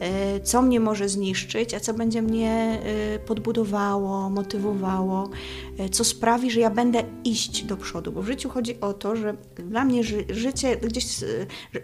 e, 0.00 0.40
co 0.40 0.62
mnie 0.62 0.80
może 0.80 1.08
zniszczyć, 1.08 1.74
a 1.74 1.80
co 1.80 1.94
będzie 1.94 2.22
mnie 2.22 2.80
e, 3.14 3.18
podbudowało, 3.18 4.30
motywowało, 4.30 5.30
e, 5.78 5.88
co 5.88 6.04
sprawi, 6.04 6.50
że 6.50 6.60
ja 6.60 6.70
będę 6.70 7.04
iść 7.24 7.64
do 7.64 7.76
przodu. 7.76 8.12
Bo 8.12 8.22
w 8.22 8.26
życiu 8.26 8.50
chodzi 8.50 8.80
o 8.80 8.92
to, 8.92 9.16
że 9.16 9.34
dla 9.56 9.84
mnie 9.84 10.04
ży 10.04 10.24
życie 10.30 10.76
gdzieś 10.76 11.06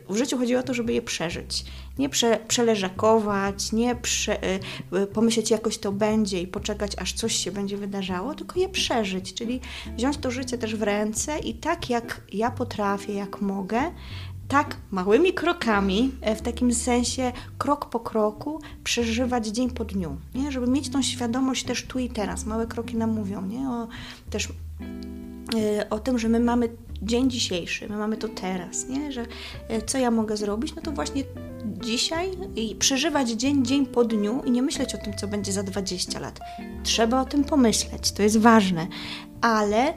w 0.08 0.16
życiu 0.16 0.38
chodzi 0.38 0.56
o 0.56 0.62
to, 0.62 0.74
żeby 0.74 0.92
je 0.92 1.02
przeżyć. 1.02 1.64
Nie 1.98 2.08
prze, 2.08 2.38
przeleżakować, 2.48 3.72
nie 3.72 3.96
prze, 3.96 4.38
pomyśleć 5.12 5.50
jakoś 5.50 5.78
to 5.78 5.92
będzie 5.92 6.40
i 6.40 6.46
poczekać, 6.46 6.92
aż 6.98 7.12
coś 7.12 7.36
się 7.36 7.52
będzie 7.52 7.76
wydarzało, 7.76 8.34
tylko 8.34 8.60
je 8.60 8.68
przeżyć, 8.68 9.34
czyli 9.34 9.60
wziąć 9.96 10.16
to 10.16 10.30
życie 10.30 10.58
też 10.58 10.76
w 10.76 10.82
ręce 10.82 11.38
i 11.38 11.54
tak 11.54 11.90
jak 11.90 12.20
ja 12.32 12.50
potrafię, 12.50 13.14
jak 13.14 13.40
mogę, 13.40 13.82
tak 14.48 14.76
małymi 14.90 15.32
krokami, 15.32 16.10
e, 16.20 16.36
w 16.36 16.42
takim 16.42 16.74
sensie 16.74 17.32
krok 17.58 17.90
po 17.90 18.00
kroku, 18.00 18.60
przeżywać 18.84 19.46
dzień 19.46 19.70
po 19.70 19.84
dniu, 19.84 20.16
nie? 20.34 20.52
żeby 20.52 20.66
mieć 20.66 20.90
tą 20.90 21.02
świadomość 21.02 21.64
też 21.64 21.86
tu 21.86 21.98
i 21.98 22.08
teraz. 22.08 22.46
Małe 22.46 22.66
kroki 22.66 22.96
nam 22.96 23.10
mówią 23.10 23.42
nie? 23.46 23.68
O, 23.68 23.88
też 24.30 24.48
yy, 25.54 25.88
o 25.90 25.98
tym, 25.98 26.18
że 26.18 26.28
my 26.28 26.40
mamy 26.40 26.68
dzień 27.02 27.30
dzisiejszy, 27.30 27.88
my 27.88 27.96
mamy 27.96 28.16
to 28.16 28.28
teraz, 28.28 28.88
nie? 28.88 29.12
że 29.12 29.26
yy, 29.70 29.82
co 29.82 29.98
ja 29.98 30.10
mogę 30.10 30.36
zrobić, 30.36 30.74
no 30.74 30.82
to 30.82 30.92
właśnie 30.92 31.24
dzisiaj 31.64 32.30
i 32.56 32.74
przeżywać 32.74 33.30
dzień, 33.30 33.64
dzień 33.64 33.86
po 33.86 34.04
dniu 34.04 34.42
i 34.44 34.50
nie 34.50 34.62
myśleć 34.62 34.94
o 34.94 34.98
tym, 34.98 35.16
co 35.16 35.28
będzie 35.28 35.52
za 35.52 35.62
20 35.62 36.20
lat. 36.20 36.40
Trzeba 36.82 37.20
o 37.20 37.24
tym 37.24 37.44
pomyśleć, 37.44 38.12
to 38.12 38.22
jest 38.22 38.38
ważne, 38.38 38.86
ale 39.40 39.94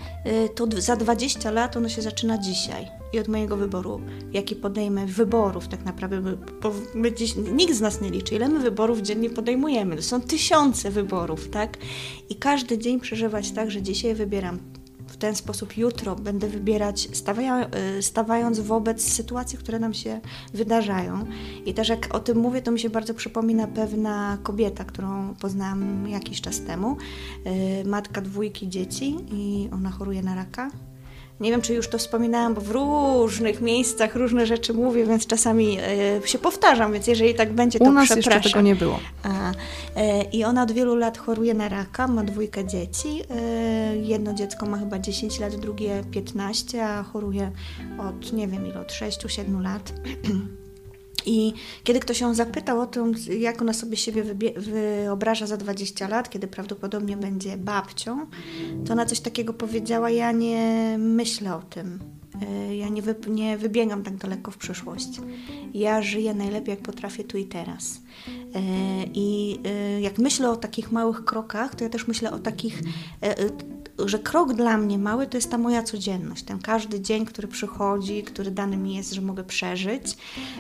to 0.56 0.68
za 0.78 0.96
20 0.96 1.52
lat 1.52 1.78
ono 1.78 1.90
się 1.90 2.02
zaczyna 2.02 2.38
dzisiaj 2.38 3.01
i 3.14 3.20
od 3.20 3.28
mojego 3.28 3.58
wyboru, 3.58 4.02
jaki 4.34 4.56
podejmę, 4.56 5.06
wyborów 5.06 5.68
tak 5.68 5.86
naprawdę, 5.86 6.22
bo 6.62 6.74
my 6.96 7.14
dziś, 7.14 7.36
nikt 7.36 7.74
z 7.74 7.82
nas 7.82 8.02
nie 8.02 8.10
liczy, 8.10 8.36
ile 8.36 8.50
my 8.50 8.60
wyborów 8.60 9.02
dziennie 9.02 9.30
podejmujemy. 9.30 9.96
To 9.96 10.02
są 10.02 10.22
tysiące 10.22 10.92
wyborów, 10.92 11.50
tak? 11.50 11.78
I 12.30 12.36
każdy 12.36 12.78
dzień 12.78 13.00
przeżywać 13.00 13.52
tak, 13.52 13.72
że 13.72 13.82
dzisiaj 13.82 14.16
wybieram 14.16 14.60
ten 15.22 15.36
sposób 15.36 15.78
jutro 15.78 16.16
będę 16.16 16.48
wybierać, 16.48 17.10
stawają, 17.18 17.66
y, 17.98 18.02
stawając 18.02 18.60
wobec 18.60 19.14
sytuacji, 19.14 19.58
które 19.58 19.80
nam 19.80 19.94
się 19.94 20.22
wydarzają. 20.54 21.26
I 21.66 21.74
też 21.74 21.90
jak 21.90 22.16
o 22.16 22.20
tym 22.20 22.38
mówię, 22.38 22.62
to 22.62 22.72
mi 22.72 22.80
się 22.80 22.90
bardzo 22.90 23.14
przypomina 23.14 23.68
pewna 23.68 24.38
kobieta, 24.44 24.84
którą 24.84 25.36
poznałam 25.36 26.10
jakiś 26.10 26.42
czas 26.42 26.62
temu, 26.62 26.98
y, 27.82 27.90
matka 27.90 28.22
dwójki 28.22 28.70
dzieci 28.70 29.18
i 29.32 29.70
ona 29.74 29.92
choruje 29.92 30.22
na 30.22 30.36
raka 30.36 30.72
nie 31.42 31.52
wiem, 31.52 31.62
czy 31.62 31.74
już 31.74 31.88
to 31.88 31.98
wspominałam, 31.98 32.54
bo 32.54 32.62
w 32.62 32.72
różnych 32.72 33.62
miejscach 33.62 34.16
różne 34.16 34.46
rzeczy 34.46 34.74
mówię, 34.74 35.06
więc 35.06 35.28
czasami 35.28 35.78
e, 35.80 36.28
się 36.28 36.40
powtarzam, 36.40 36.94
więc 36.94 37.08
jeżeli 37.08 37.36
tak 37.36 37.54
będzie, 37.54 37.80
to 37.80 37.86
U 37.86 37.92
nas 37.92 38.06
przepraszam. 38.06 38.34
jeszcze 38.34 38.50
tego 38.50 38.62
nie 38.62 38.76
było. 38.76 39.00
A, 39.24 39.52
e, 39.96 40.24
I 40.24 40.44
ona 40.44 40.64
od 40.64 40.72
wielu 40.72 40.96
lat 40.96 41.18
choruje 41.18 41.54
na 41.54 41.70
raka, 41.70 42.08
ma 42.08 42.24
dwójkę 42.24 42.66
dzieci. 42.66 43.22
E, 43.30 43.98
jedno 43.98 44.34
dziecko 44.34 44.66
ma 44.66 44.78
chyba 44.78 45.00
10 45.00 45.40
lat, 45.40 45.56
drugie 45.56 46.04
15, 46.12 46.86
a 46.86 47.04
choruje 47.04 47.52
od 48.00 48.34
nie 48.34 48.48
wiem 48.48 48.68
ile, 48.68 48.80
od 48.80 48.92
6-7 48.92 49.62
lat. 49.62 49.94
I 51.26 51.54
kiedy 51.84 52.00
ktoś 52.00 52.22
ją 52.22 52.34
zapytał 52.34 52.80
o 52.80 52.86
tym, 52.86 53.14
jak 53.40 53.62
ona 53.62 53.74
sobie 53.74 53.98
siebie 53.98 54.24
wyobraża 54.58 55.48
za 55.48 55.58
20 55.58 56.08
lat, 56.08 56.30
kiedy 56.30 56.48
prawdopodobnie 56.48 57.18
będzie 57.18 57.58
babcią, 57.58 58.28
to 58.86 58.94
ona 58.94 59.06
coś 59.06 59.20
takiego 59.20 59.54
powiedziała: 59.54 60.10
Ja 60.10 60.32
nie 60.32 60.96
myślę 61.00 61.56
o 61.56 61.62
tym. 61.62 62.00
E, 62.42 62.76
ja 62.76 62.90
nie, 62.90 63.02
wy, 63.02 63.16
nie 63.28 63.58
wybiegam 63.58 64.04
tak 64.04 64.18
daleko 64.18 64.52
w 64.52 64.58
przyszłość. 64.58 65.10
Ja 65.74 66.02
żyję 66.02 66.34
najlepiej, 66.34 66.72
jak 66.72 66.82
potrafię 66.82 67.24
tu 67.24 67.38
i 67.38 67.46
teraz. 67.46 68.01
E, 68.56 68.60
I 69.14 69.60
e, 69.66 70.02
jak 70.02 70.18
myślę 70.18 70.50
o 70.50 70.56
takich 70.56 70.92
małych 70.92 71.26
krokach, 71.26 71.76
to 71.76 71.84
ja 71.84 71.90
też 71.90 72.08
myślę 72.08 72.32
o 72.32 72.40
takich 72.40 72.82
że 74.06 74.20
krok 74.20 74.54
dla 74.54 74.78
mnie 74.78 74.98
mały 74.98 75.28
to 75.28 75.38
jest 75.38 75.52
ta 75.52 75.58
moja 75.58 75.84
codzienność, 75.84 76.44
ten 76.44 76.60
każdy 76.60 77.02
dzień, 77.02 77.26
który 77.26 77.48
przychodzi, 77.48 78.24
który 78.24 78.52
dany 78.52 78.78
mi 78.78 78.96
jest, 78.96 79.14
że 79.14 79.22
mogę 79.22 79.44
przeżyć. 79.44 80.18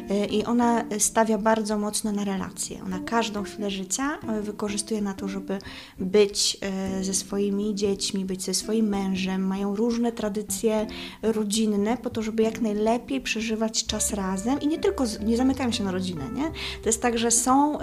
E, 0.09 0.25
I 0.25 0.43
ona 0.43 0.83
stawia 0.99 1.37
bardzo 1.37 1.77
mocno 1.77 2.11
na 2.11 2.23
relacje. 2.23 2.83
Ona 2.83 2.99
każdą 2.99 3.43
chwilę 3.43 3.71
życia 3.71 4.19
e, 4.27 4.41
wykorzystuje 4.41 5.01
na 5.01 5.13
to, 5.13 5.27
żeby 5.27 5.59
być 5.99 6.57
e, 6.61 7.03
ze 7.03 7.13
swoimi 7.13 7.75
dziećmi, 7.75 8.25
być 8.25 8.43
ze 8.43 8.53
swoim 8.53 8.87
mężem. 8.87 9.47
Mają 9.47 9.75
różne 9.75 10.11
tradycje 10.11 10.87
rodzinne 11.21 11.97
po 11.97 12.09
to, 12.09 12.21
żeby 12.21 12.43
jak 12.43 12.61
najlepiej 12.61 13.21
przeżywać 13.21 13.85
czas 13.85 14.13
razem 14.13 14.61
i 14.61 14.67
nie 14.67 14.79
tylko, 14.79 15.05
nie 15.25 15.37
zamykają 15.37 15.71
się 15.71 15.83
na 15.83 15.91
rodzinę, 15.91 16.23
nie? 16.35 16.51
To 16.83 16.89
jest 16.89 17.01
tak, 17.01 17.17
że 17.17 17.31
są 17.43 17.77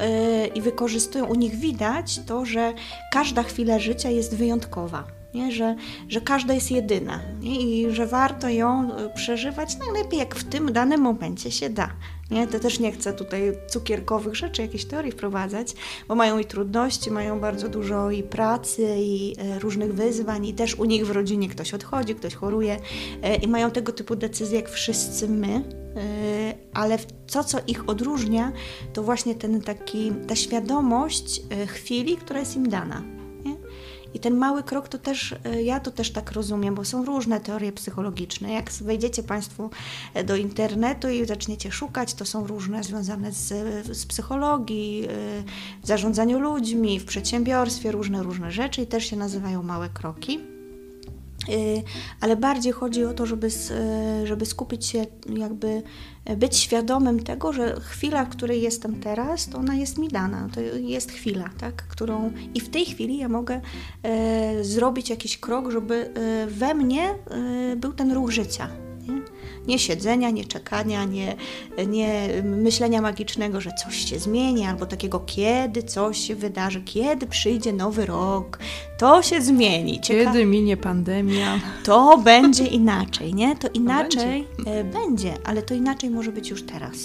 i 0.55 0.61
wykorzystują, 0.61 1.25
u 1.25 1.35
nich 1.35 1.55
widać 1.55 2.21
to, 2.27 2.45
że 2.45 2.73
każda 3.13 3.43
chwila 3.43 3.79
życia 3.79 4.11
jest 4.11 4.37
wyjątkowa 4.37 5.19
nie? 5.35 5.53
Że, 5.53 5.77
że 6.09 6.21
każda 6.21 6.55
jest 6.55 6.71
jedyna 6.71 7.21
nie? 7.41 7.61
i 7.61 7.91
że 7.95 8.07
warto 8.07 8.49
ją 8.49 8.95
e, 8.95 9.09
przeżywać 9.15 9.79
najlepiej, 9.79 10.19
jak 10.19 10.35
w 10.35 10.45
tym 10.45 10.73
danym 10.73 11.01
momencie 11.01 11.51
się 11.51 11.71
da. 11.71 11.91
Nie? 12.31 12.47
To 12.47 12.61
też 12.61 12.79
nie 12.79 12.93
chcę 12.93 13.13
tutaj 13.13 13.53
cukierkowych 13.69 14.37
rzeczy, 14.37 14.63
jakiejś 14.63 14.85
teorii 14.85 15.13
wprowadzać, 15.13 15.75
bo 16.09 16.15
mają 16.15 16.39
i 16.39 16.45
trudności, 16.45 17.11
mają 17.11 17.41
bardzo 17.41 17.69
dużo 17.69 18.11
i 18.11 18.23
pracy, 18.23 18.97
i 18.99 19.35
e, 19.39 19.59
różnych 19.59 19.95
wyzwań, 19.95 20.47
i 20.47 20.55
też 20.55 20.75
u 20.75 20.85
nich 20.85 21.07
w 21.07 21.11
rodzinie 21.11 21.49
ktoś 21.49 21.75
odchodzi, 21.75 22.15
ktoś 22.15 22.35
choruje 22.35 22.77
e, 23.23 23.37
i 23.37 23.49
mają 23.49 23.71
tego 23.71 23.93
typu 23.93 24.17
decyzje 24.17 24.57
jak 24.61 24.71
wszyscy 24.71 25.29
my, 25.29 25.65
ale 26.75 26.99
to, 27.33 27.45
co 27.45 27.59
ich 27.67 27.89
odróżnia, 27.89 28.53
to 28.93 29.03
właśnie 29.03 29.35
ten 29.35 29.61
taki, 29.61 30.13
ta 30.29 30.37
świadomość 30.37 31.43
chwili, 31.67 32.17
która 32.17 32.41
jest 32.41 32.57
im 32.57 32.69
dana. 32.69 33.18
I 34.15 34.19
ten 34.21 34.37
mały 34.37 34.63
krok 34.63 34.89
to 34.89 34.99
też, 34.99 35.35
e, 35.45 35.63
ja 35.63 35.81
to 35.81 35.91
też 35.91 36.11
tak 36.11 36.33
rozumiem, 36.33 36.75
bo 36.75 36.85
są 36.85 37.05
różne 37.05 37.41
teorie 37.41 37.73
psychologiczne. 37.73 38.53
Jak 38.53 38.73
wejdziecie 38.73 39.23
Państwo 39.23 39.71
e, 40.15 40.25
do 40.25 40.37
internetu 40.37 41.09
i 41.09 41.27
zaczniecie 41.27 41.73
szukać, 41.73 42.15
to 42.15 42.25
są 42.25 42.47
różne 42.47 42.85
związane 42.85 43.33
z, 43.33 43.47
z 43.97 44.07
psychologii, 44.07 45.05
e, 45.05 45.09
w 45.83 45.87
zarządzaniu 45.87 46.39
ludźmi, 46.39 47.01
w 47.01 47.05
przedsiębiorstwie, 47.05 47.93
różne, 47.93 48.23
różne 48.23 48.51
rzeczy 48.51 48.83
i 48.83 48.87
też 48.87 49.05
się 49.05 49.17
nazywają 49.17 49.63
małe 49.63 49.89
kroki. 49.89 50.58
Y, 51.51 51.83
ale 52.21 52.37
bardziej 52.37 52.73
chodzi 52.73 53.05
o 53.05 53.15
to, 53.15 53.27
żeby, 53.27 53.47
y, 53.47 54.27
żeby 54.27 54.47
skupić 54.47 54.87
się, 54.87 55.07
jakby 55.37 55.83
y, 56.31 56.37
być 56.37 56.57
świadomym 56.57 57.23
tego, 57.23 57.53
że 57.53 57.81
chwila, 57.81 58.25
w 58.25 58.29
której 58.29 58.63
jestem 58.63 59.01
teraz, 59.01 59.49
to 59.49 59.59
ona 59.59 59.75
jest 59.75 59.99
mi 59.99 60.09
dana. 60.09 60.49
To 60.55 60.61
jest 60.61 61.13
chwila, 61.13 61.51
tak? 61.59 61.75
którą 61.89 62.33
i 62.55 62.61
w 62.61 62.69
tej 62.69 62.87
chwili 62.87 63.19
ja 63.19 63.29
mogę 63.29 63.61
e, 64.03 64.65
zrobić 64.65 65.11
jakiś 65.11 65.39
krok, 65.39 65.71
żeby 65.71 65.95
e, 65.95 66.47
we 66.47 66.75
mnie 66.75 67.03
e, 67.11 67.77
był 67.77 67.93
ten 67.93 68.13
ruch 68.13 68.31
życia. 68.31 68.69
Nie? 69.69 69.79
siedzenia, 69.79 70.31
nie 70.31 70.45
czekania, 70.45 71.05
nie, 71.05 71.37
nie 71.87 72.29
myślenia 72.45 73.01
magicznego, 73.01 73.61
że 73.61 73.71
coś 73.85 74.11
się 74.11 74.19
zmieni, 74.19 74.67
albo 74.67 74.87
takiego 74.87 75.21
kiedy 75.21 75.83
coś 75.83 76.19
się 76.19 76.35
wydarzy, 76.35 76.83
kiedy 76.83 77.27
przyjdzie 77.27 77.73
nowy 77.73 78.07
rok, 78.07 78.59
to 78.99 79.23
się 79.23 79.41
zmieni. 79.41 80.01
Cieka 80.01 80.33
kiedy 80.33 80.45
minie 80.45 80.77
pandemia. 80.77 81.61
To 81.85 82.19
będzie 82.19 82.67
inaczej, 82.67 83.35
nie? 83.35 83.57
To 83.57 83.69
inaczej 83.69 84.45
to 84.57 84.65
będzie. 84.65 84.81
E, 84.81 84.85
będzie, 84.85 85.35
ale 85.45 85.63
to 85.63 85.75
inaczej 85.75 86.11
może 86.11 86.33
być 86.33 86.51
już 86.51 86.63
teraz. 86.63 86.99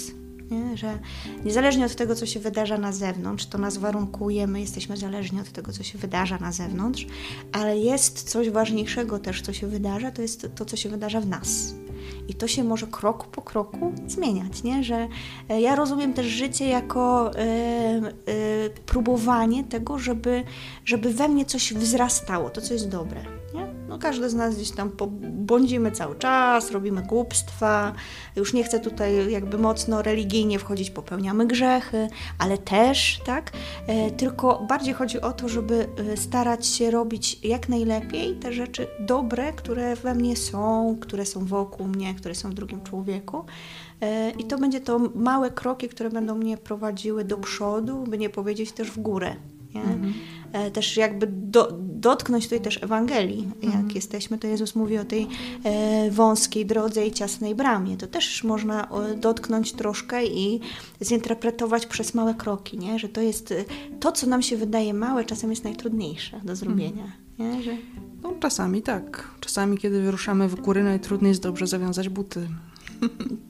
Nie? 0.50 0.76
Że 0.76 0.98
niezależnie 1.44 1.86
od 1.86 1.94
tego, 1.94 2.14
co 2.14 2.26
się 2.26 2.40
wydarza 2.40 2.78
na 2.78 2.92
zewnątrz, 2.92 3.46
to 3.46 3.58
nas 3.58 3.76
warunkuje, 3.76 4.46
my 4.46 4.60
jesteśmy 4.60 4.96
zależni 4.96 5.40
od 5.40 5.52
tego, 5.52 5.72
co 5.72 5.82
się 5.82 5.98
wydarza 5.98 6.38
na 6.38 6.52
zewnątrz, 6.52 7.06
ale 7.52 7.78
jest 7.78 8.30
coś 8.30 8.50
ważniejszego 8.50 9.18
też, 9.18 9.42
co 9.42 9.52
się 9.52 9.66
wydarza, 9.66 10.10
to 10.10 10.22
jest 10.22 10.48
to, 10.54 10.64
co 10.64 10.76
się 10.76 10.88
wydarza 10.88 11.20
w 11.20 11.26
nas. 11.26 11.74
I 12.28 12.34
to 12.34 12.48
się 12.48 12.64
może 12.64 12.86
krok 12.86 13.26
po 13.26 13.42
kroku 13.42 13.92
zmieniać, 14.06 14.62
nie? 14.62 14.84
Że 14.84 15.08
e, 15.48 15.60
ja 15.60 15.74
rozumiem 15.74 16.12
też 16.12 16.26
życie 16.26 16.68
jako 16.68 17.30
y, 17.30 18.32
y, 18.32 18.70
próbowanie 18.86 19.64
tego, 19.64 19.98
żeby, 19.98 20.44
żeby 20.84 21.12
we 21.12 21.28
mnie 21.28 21.44
coś 21.44 21.74
wzrastało, 21.74 22.50
to 22.50 22.60
co 22.60 22.74
jest 22.74 22.88
dobre. 22.88 23.20
Nie? 23.54 23.73
No 23.88 23.98
każdy 23.98 24.30
z 24.30 24.34
nas 24.34 24.54
gdzieś 24.54 24.70
tam 24.70 24.90
błądzimy 25.20 25.92
cały 25.92 26.16
czas, 26.16 26.70
robimy 26.70 27.02
głupstwa, 27.02 27.92
już 28.36 28.52
nie 28.52 28.64
chcę 28.64 28.80
tutaj 28.80 29.32
jakby 29.32 29.58
mocno 29.58 30.02
religijnie 30.02 30.58
wchodzić, 30.58 30.90
popełniamy 30.90 31.46
grzechy, 31.46 32.08
ale 32.38 32.58
też, 32.58 33.20
tak? 33.26 33.52
E, 33.86 34.10
tylko 34.10 34.66
bardziej 34.68 34.94
chodzi 34.94 35.20
o 35.20 35.32
to, 35.32 35.48
żeby 35.48 35.86
e, 36.12 36.16
starać 36.16 36.66
się 36.66 36.90
robić 36.90 37.44
jak 37.44 37.68
najlepiej 37.68 38.36
te 38.36 38.52
rzeczy 38.52 38.86
dobre, 39.00 39.52
które 39.52 39.96
we 39.96 40.14
mnie 40.14 40.36
są, 40.36 40.96
które 41.00 41.26
są 41.26 41.44
wokół 41.44 41.86
mnie, 41.86 42.14
które 42.14 42.34
są 42.34 42.50
w 42.50 42.54
drugim 42.54 42.82
człowieku. 42.82 43.44
E, 44.00 44.30
I 44.30 44.44
to 44.44 44.58
będzie 44.58 44.80
to 44.80 44.98
małe 45.14 45.50
kroki, 45.50 45.88
które 45.88 46.10
będą 46.10 46.34
mnie 46.34 46.56
prowadziły 46.56 47.24
do 47.24 47.36
przodu, 47.36 48.04
by 48.08 48.18
nie 48.18 48.30
powiedzieć 48.30 48.72
też 48.72 48.90
w 48.90 48.98
górę. 48.98 49.36
Mhm. 49.74 50.14
E, 50.54 50.70
też 50.70 50.96
jakby 50.96 51.26
do, 51.26 51.68
dotknąć 51.80 52.44
tutaj 52.44 52.60
też 52.60 52.82
Ewangelii. 52.82 53.48
Jak 53.62 53.74
mhm. 53.74 53.90
jesteśmy, 53.94 54.38
to 54.38 54.46
Jezus 54.46 54.74
mówi 54.74 54.98
o 54.98 55.04
tej 55.04 55.28
e, 55.64 56.10
wąskiej 56.10 56.66
drodze 56.66 57.06
i 57.06 57.12
ciasnej 57.12 57.54
bramie. 57.54 57.96
To 57.96 58.06
też 58.06 58.44
można 58.44 58.88
dotknąć 59.16 59.72
troszkę 59.72 60.26
i 60.26 60.60
zinterpretować 61.02 61.86
przez 61.86 62.14
małe 62.14 62.34
kroki, 62.34 62.78
nie? 62.78 62.98
że 62.98 63.08
to 63.08 63.20
jest 63.20 63.52
e, 63.52 63.64
to, 64.00 64.12
co 64.12 64.26
nam 64.26 64.42
się 64.42 64.56
wydaje 64.56 64.94
małe, 64.94 65.24
czasem 65.24 65.50
jest 65.50 65.64
najtrudniejsze 65.64 66.40
do 66.44 66.56
zrobienia. 66.56 67.12
Mhm. 67.38 67.56
Nie? 67.56 67.62
Że... 67.62 67.76
No, 68.22 68.34
czasami 68.40 68.82
tak. 68.82 69.30
Czasami, 69.40 69.78
kiedy 69.78 70.02
wyruszamy 70.02 70.48
w 70.48 70.54
góry, 70.54 70.84
najtrudniej 70.84 71.28
jest 71.28 71.42
dobrze 71.42 71.66
zawiązać 71.66 72.08
buty. 72.08 72.48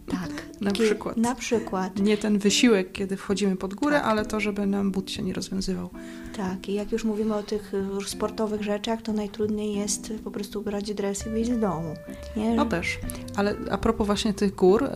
Tak. 0.07 0.44
Na 0.61 0.73
przykład. 0.73 1.17
Na 1.17 1.35
przykład. 1.35 1.99
Nie 1.99 2.17
ten 2.17 2.39
wysiłek, 2.39 2.93
kiedy 2.93 3.17
wchodzimy 3.17 3.57
pod 3.57 3.75
górę, 3.75 3.97
tak. 3.97 4.07
ale 4.07 4.25
to, 4.25 4.41
żeby 4.41 4.67
nam 4.67 4.91
but 4.91 5.11
się 5.11 5.23
nie 5.23 5.33
rozwiązywał. 5.33 5.91
Tak, 6.37 6.69
i 6.69 6.75
jak 6.75 6.93
już 6.93 7.05
mówimy 7.05 7.35
o 7.35 7.43
tych 7.43 7.73
y, 7.75 8.09
sportowych 8.09 8.63
rzeczach, 8.63 9.03
to 9.03 9.13
najtrudniej 9.13 9.75
jest 9.75 10.13
po 10.25 10.31
prostu 10.31 10.61
ubrać 10.61 10.95
dres 10.95 11.27
i 11.27 11.31
wyjść 11.31 11.51
z 11.51 11.61
domu. 11.61 11.95
Nie? 12.37 12.55
No 12.55 12.67
też. 12.67 12.99
Ale 13.37 13.55
a 13.71 13.79
propos 13.79 14.07
właśnie 14.07 14.35
tych 14.35 14.55
gór, 14.55 14.85
y, 14.85 14.89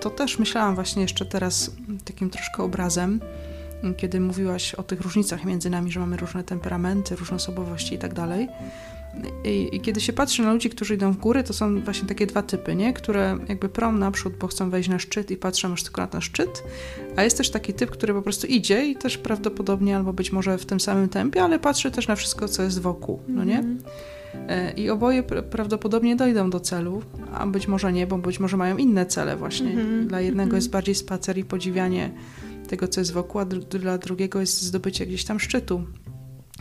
to 0.00 0.10
też 0.10 0.38
myślałam 0.38 0.74
właśnie 0.74 1.02
jeszcze 1.02 1.26
teraz 1.26 1.70
takim 2.04 2.30
troszkę 2.30 2.62
obrazem, 2.62 3.20
kiedy 3.96 4.20
mówiłaś 4.20 4.74
o 4.74 4.82
tych 4.82 5.00
różnicach 5.00 5.44
między 5.44 5.70
nami, 5.70 5.92
że 5.92 6.00
mamy 6.00 6.16
różne 6.16 6.44
temperamenty, 6.44 7.16
różne 7.16 7.36
osobowości 7.36 7.94
i 7.94 7.98
tak 7.98 8.14
dalej. 8.14 8.48
I, 9.44 9.76
I, 9.76 9.80
kiedy 9.80 10.00
się 10.00 10.12
patrzy 10.12 10.42
na 10.42 10.52
ludzi, 10.52 10.70
którzy 10.70 10.94
idą 10.94 11.12
w 11.12 11.16
góry, 11.16 11.44
to 11.44 11.52
są 11.52 11.80
właśnie 11.80 12.08
takie 12.08 12.26
dwa 12.26 12.42
typy, 12.42 12.76
nie? 12.76 12.92
które 12.92 13.38
jakby 13.48 13.68
prom 13.68 13.98
naprzód, 13.98 14.34
bo 14.40 14.46
chcą 14.46 14.70
wejść 14.70 14.88
na 14.88 14.98
szczyt 14.98 15.30
i 15.30 15.36
patrzą 15.36 15.70
już 15.70 15.82
tylko 15.82 16.00
na 16.00 16.06
ten 16.06 16.20
szczyt, 16.20 16.62
a 17.16 17.22
jest 17.22 17.36
też 17.36 17.50
taki 17.50 17.74
typ, 17.74 17.90
który 17.90 18.14
po 18.14 18.22
prostu 18.22 18.46
idzie 18.46 18.86
i 18.86 18.96
też 18.96 19.18
prawdopodobnie 19.18 19.96
albo 19.96 20.12
być 20.12 20.32
może 20.32 20.58
w 20.58 20.66
tym 20.66 20.80
samym 20.80 21.08
tempie, 21.08 21.42
ale 21.42 21.58
patrzy 21.58 21.90
też 21.90 22.08
na 22.08 22.16
wszystko, 22.16 22.48
co 22.48 22.62
jest 22.62 22.80
wokół, 22.80 23.20
no 23.28 23.44
nie? 23.44 23.58
Mm 23.58 23.78
-hmm. 23.78 23.82
I 24.76 24.90
oboje 24.90 25.22
prawdopodobnie 25.22 26.16
dojdą 26.16 26.50
do 26.50 26.60
celu, 26.60 27.02
a 27.34 27.46
być 27.46 27.68
może 27.68 27.92
nie, 27.92 28.06
bo 28.06 28.18
być 28.18 28.40
może 28.40 28.56
mają 28.56 28.76
inne 28.76 29.06
cele 29.06 29.36
właśnie. 29.36 29.70
Mm 29.70 29.86
-hmm. 29.86 30.06
Dla 30.06 30.20
jednego 30.20 30.42
mm 30.42 30.52
-hmm. 30.52 30.54
jest 30.54 30.70
bardziej 30.70 30.94
spacer 30.94 31.38
i 31.38 31.44
podziwianie 31.44 32.10
tego, 32.68 32.88
co 32.88 33.00
jest 33.00 33.12
wokół, 33.12 33.40
a 33.40 33.44
dla 33.44 33.98
drugiego 33.98 34.40
jest 34.40 34.62
zdobycie 34.62 35.06
gdzieś 35.06 35.24
tam 35.24 35.40
szczytu 35.40 35.84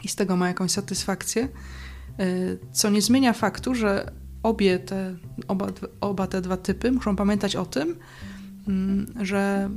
i 0.04 0.08
z 0.08 0.16
tego 0.16 0.38
ma 0.38 0.48
jakąś 0.48 0.72
satysfakcję. 0.72 1.48
Co 2.72 2.90
nie 2.90 3.02
zmienia 3.02 3.34
faktu, 3.34 3.76
że 3.76 4.12
obie 4.44 4.80
te, 4.80 5.16
oba, 5.48 5.68
oba 6.02 6.28
te 6.28 6.42
dwa 6.42 6.58
typy 6.58 6.92
muszą 6.92 7.16
pamiętać 7.16 7.56
o 7.56 7.66
tym, 7.66 7.96
mm, 8.68 9.06
że 9.22 9.70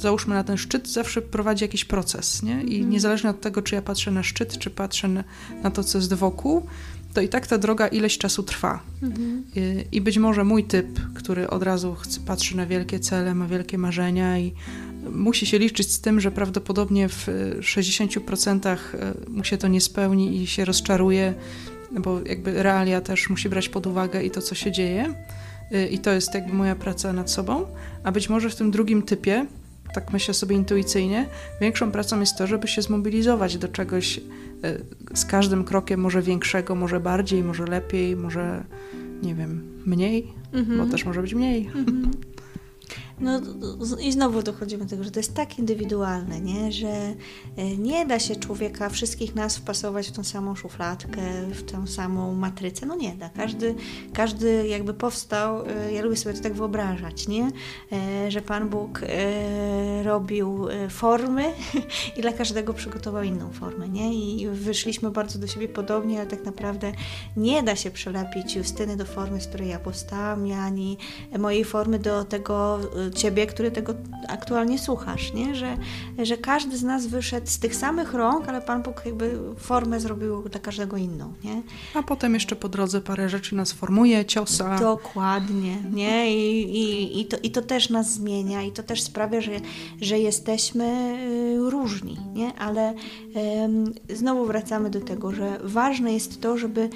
załóżmy 0.00 0.34
na 0.34 0.44
ten 0.44 0.56
szczyt 0.56 0.88
zawsze 0.88 1.22
prowadzi 1.22 1.64
jakiś 1.64 1.84
proces, 1.84 2.42
nie? 2.42 2.62
I 2.62 2.74
mhm. 2.74 2.90
niezależnie 2.90 3.30
od 3.30 3.40
tego, 3.40 3.62
czy 3.62 3.74
ja 3.74 3.82
patrzę 3.82 4.10
na 4.10 4.22
szczyt, 4.22 4.58
czy 4.58 4.70
patrzę 4.70 5.08
na 5.62 5.70
to, 5.70 5.84
co 5.84 5.98
jest 5.98 6.14
wokół, 6.14 6.66
to 7.14 7.20
i 7.20 7.28
tak 7.28 7.46
ta 7.46 7.58
droga 7.58 7.88
ileś 7.88 8.18
czasu 8.18 8.42
trwa. 8.42 8.82
Mhm. 9.02 9.44
I, 9.56 9.96
I, 9.96 10.00
być 10.00 10.18
może 10.18 10.44
mój 10.44 10.64
typ, 10.64 11.00
który 11.14 11.50
od 11.50 11.62
razu 11.62 11.94
chce, 11.94 12.20
patrzy 12.20 12.56
na 12.56 12.66
wielkie 12.66 13.00
cele, 13.00 13.34
ma 13.34 13.46
wielkie 13.46 13.78
marzenia 13.78 14.38
i 14.38 14.54
musi 15.10 15.46
się 15.46 15.58
liczyć 15.58 15.92
z 15.92 16.00
tym, 16.00 16.20
że 16.20 16.30
prawdopodobnie 16.30 17.08
w 17.08 17.26
60% 17.60 18.68
e, 18.68 18.76
mu 19.28 19.44
się 19.44 19.58
to 19.58 19.68
nie 19.68 19.80
spełni 19.80 20.42
i 20.42 20.46
się 20.46 20.64
rozczaruje, 20.64 21.34
bo 21.92 22.20
jakby 22.26 22.62
realia 22.62 23.00
też 23.00 23.30
musi 23.30 23.48
brać 23.48 23.68
pod 23.68 23.86
uwagę 23.86 24.22
i 24.22 24.30
to, 24.30 24.42
co 24.42 24.54
się 24.54 24.72
dzieje. 24.72 25.14
E, 25.72 25.88
I 25.88 25.98
to 25.98 26.10
jest 26.10 26.34
jakby 26.34 26.52
moja 26.52 26.74
praca 26.74 27.12
nad 27.12 27.30
sobą. 27.30 27.66
A 28.04 28.12
być 28.12 28.28
może 28.28 28.50
w 28.50 28.56
tym 28.56 28.70
drugim 28.70 29.02
typie, 29.02 29.46
tak 29.94 30.12
myślę 30.12 30.34
sobie 30.34 30.56
intuicyjnie, 30.56 31.26
większą 31.60 31.92
pracą 31.92 32.20
jest 32.20 32.38
to, 32.38 32.46
żeby 32.46 32.68
się 32.68 32.82
zmobilizować 32.82 33.58
do 33.58 33.68
czegoś 33.68 34.20
e, 34.64 34.78
z 35.16 35.24
każdym 35.24 35.64
krokiem, 35.64 36.00
może 36.00 36.22
większego, 36.22 36.74
może 36.74 37.00
bardziej, 37.00 37.44
może 37.44 37.64
lepiej, 37.64 38.16
może 38.16 38.64
nie 39.22 39.34
wiem, 39.34 39.82
mniej, 39.86 40.32
mm 40.52 40.66
-hmm. 40.66 40.78
bo 40.78 40.90
też 40.90 41.04
może 41.04 41.22
być 41.22 41.34
mniej. 41.34 41.70
Mm 41.74 41.84
-hmm. 41.84 42.08
No 43.20 43.40
i 44.00 44.12
znowu 44.12 44.42
dochodzimy 44.42 44.84
do 44.84 44.90
tego, 44.90 45.04
że 45.04 45.10
to 45.10 45.20
jest 45.20 45.34
tak 45.34 45.58
indywidualne, 45.58 46.40
nie? 46.40 46.72
że 46.72 47.14
e, 47.56 47.76
nie 47.76 48.06
da 48.06 48.18
się 48.18 48.36
człowieka, 48.36 48.88
wszystkich 48.88 49.34
nas 49.34 49.56
wpasować 49.56 50.08
w 50.08 50.12
tą 50.12 50.24
samą 50.24 50.54
szufladkę, 50.54 51.22
w 51.50 51.62
tą 51.62 51.86
samą 51.86 52.34
matrycę. 52.34 52.86
No 52.86 52.96
nie 52.96 53.14
da. 53.14 53.28
Każdy, 53.28 53.74
każdy 54.12 54.68
jakby 54.68 54.94
powstał, 54.94 55.66
e, 55.66 55.92
ja 55.92 56.02
lubię 56.02 56.16
sobie 56.16 56.34
to 56.34 56.42
tak 56.42 56.54
wyobrażać, 56.54 57.28
nie? 57.28 57.50
E, 57.92 58.30
że 58.30 58.42
Pan 58.42 58.68
Bóg 58.68 59.00
robił 60.04 60.66
formy 60.90 61.44
i 62.16 62.22
dla 62.22 62.32
każdego 62.32 62.74
przygotował 62.74 63.22
inną 63.22 63.50
formę. 63.50 63.88
Nie? 63.88 64.14
I 64.14 64.48
wyszliśmy 64.48 65.10
bardzo 65.10 65.38
do 65.38 65.46
siebie 65.46 65.68
podobnie, 65.68 66.18
ale 66.18 66.26
tak 66.26 66.44
naprawdę 66.44 66.92
nie 67.36 67.62
da 67.62 67.76
się 67.76 67.90
przelepić 67.90 68.56
Justyny 68.56 68.96
do 68.96 69.04
formy, 69.04 69.40
z 69.40 69.46
której 69.46 69.68
ja 69.68 69.78
powstałam, 69.78 70.52
ani 70.52 70.98
mojej 71.38 71.64
formy 71.64 71.98
do 71.98 72.24
tego 72.24 72.78
ciebie, 73.10 73.46
który 73.46 73.70
tego 73.70 73.94
aktualnie 74.28 74.78
słuchasz, 74.78 75.32
nie? 75.32 75.54
Że, 75.54 75.76
że 76.22 76.36
każdy 76.36 76.76
z 76.76 76.82
nas 76.82 77.06
wyszedł 77.06 77.46
z 77.46 77.58
tych 77.58 77.74
samych 77.76 78.14
rąk, 78.14 78.48
ale 78.48 78.62
Pan 78.62 78.82
Bóg 78.82 79.02
jakby 79.06 79.38
formę 79.56 80.00
zrobił 80.00 80.48
dla 80.48 80.60
każdego 80.60 80.96
inną, 80.96 81.32
nie? 81.44 81.62
A 81.94 82.02
potem 82.02 82.34
jeszcze 82.34 82.56
po 82.56 82.68
drodze 82.68 83.00
parę 83.00 83.28
rzeczy 83.28 83.54
nas 83.54 83.72
formuje, 83.72 84.24
ciosa. 84.24 84.78
Dokładnie, 84.78 85.76
nie? 85.92 86.36
I, 86.36 86.62
i, 86.62 87.20
i, 87.20 87.26
to, 87.26 87.36
i 87.42 87.50
to 87.50 87.62
też 87.62 87.90
nas 87.90 88.12
zmienia 88.12 88.62
i 88.62 88.72
to 88.72 88.82
też 88.82 89.02
sprawia, 89.02 89.40
że, 89.40 89.52
że 90.00 90.18
jesteśmy 90.18 91.18
y, 91.66 91.70
różni, 91.70 92.16
nie? 92.34 92.54
Ale 92.54 92.94
znowu 94.14 94.46
wracamy 94.46 94.90
do 94.90 95.00
tego, 95.00 95.32
że 95.32 95.58
ważne 95.64 96.12
jest 96.12 96.40
to, 96.40 96.58
żeby 96.58 96.90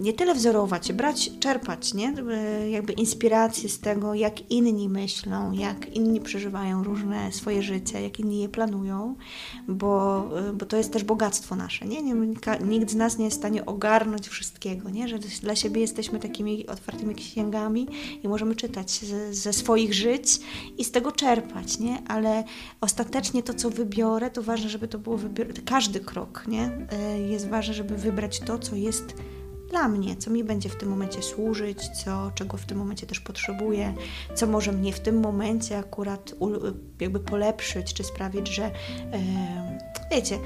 nie 0.00 0.12
tyle 0.12 0.34
wzorować 0.34 0.92
brać, 0.92 1.30
czerpać, 1.40 1.94
nie? 1.94 2.14
E, 2.30 2.70
jakby 2.70 2.92
inspiracje 2.92 3.68
z 3.68 3.80
tego, 3.80 4.14
jak 4.14 4.50
inni 4.50 4.88
myślą, 4.88 5.52
jak 5.52 5.96
inni 5.96 6.20
przeżywają 6.20 6.84
różne 6.84 7.32
swoje 7.32 7.62
życie, 7.62 8.02
jak 8.02 8.20
inni 8.20 8.40
je 8.40 8.48
planują, 8.48 9.16
bo, 9.68 10.24
e, 10.38 10.52
bo 10.52 10.66
to 10.66 10.76
jest 10.76 10.92
też 10.92 11.04
bogactwo 11.04 11.56
nasze, 11.56 11.86
nie? 11.86 12.02
Nikt 12.66 12.90
z 12.90 12.94
nas 12.94 13.18
nie 13.18 13.24
jest 13.24 13.36
w 13.36 13.40
stanie 13.40 13.66
ogarnąć 13.66 14.28
wszystkiego, 14.28 14.90
nie? 14.90 15.08
Że 15.08 15.18
dla 15.18 15.56
siebie 15.56 15.80
jesteśmy 15.80 16.18
takimi 16.18 16.66
otwartymi 16.66 17.14
księgami 17.14 17.88
i 18.22 18.28
możemy 18.28 18.54
czytać 18.54 18.90
ze, 18.90 19.34
ze 19.34 19.52
swoich 19.52 19.94
żyć 19.94 20.40
i 20.78 20.84
z 20.84 20.90
tego 20.90 21.12
czerpać, 21.12 21.78
nie? 21.78 22.02
Ale 22.08 22.44
ostatecznie 22.80 23.42
to, 23.42 23.54
co 23.54 23.70
wybiorę, 23.70 24.30
to 24.30 24.42
ważne, 24.42 24.68
żeby 24.68 24.88
to 24.88 24.98
było 24.98 25.18
każdy 25.64 26.00
krok, 26.00 26.44
nie? 26.48 26.86
Jest 27.28 27.48
ważne, 27.48 27.74
żeby 27.74 27.96
wybrać 27.96 28.40
to, 28.40 28.58
co 28.58 28.76
jest 28.76 29.14
dla 29.70 29.88
mnie, 29.88 30.16
co 30.16 30.30
mi 30.30 30.44
będzie 30.44 30.68
w 30.68 30.76
tym 30.76 30.88
momencie 30.88 31.22
służyć, 31.22 31.88
co, 31.88 32.30
czego 32.34 32.56
w 32.56 32.66
tym 32.66 32.78
momencie 32.78 33.06
też 33.06 33.20
potrzebuję, 33.20 33.94
co 34.34 34.46
może 34.46 34.72
mnie 34.72 34.92
w 34.92 35.00
tym 35.00 35.20
momencie 35.20 35.78
akurat 35.78 36.34
jakby 37.00 37.20
polepszyć, 37.20 37.94
czy 37.94 38.04
sprawić, 38.04 38.48
że 38.48 38.64
e, 38.64 38.70
wiecie, 40.10 40.38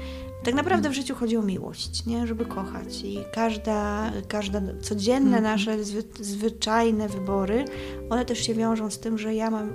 tak 0.43 0.53
naprawdę 0.53 0.89
w 0.89 0.93
życiu 0.93 1.15
chodzi 1.15 1.37
o 1.37 1.41
miłość, 1.41 2.05
nie? 2.05 2.27
żeby 2.27 2.45
kochać 2.45 3.01
i 3.03 3.19
każda, 3.33 4.11
każda 4.27 4.61
codzienne 4.81 5.37
mm. 5.37 5.43
nasze 5.43 5.83
zwy, 5.83 6.03
zwyczajne 6.19 7.09
wybory, 7.09 7.65
one 8.09 8.25
też 8.25 8.39
się 8.39 8.53
wiążą 8.53 8.89
z 8.89 8.99
tym, 8.99 9.17
że 9.17 9.35
ja 9.35 9.49
mam 9.49 9.69
y, 9.69 9.73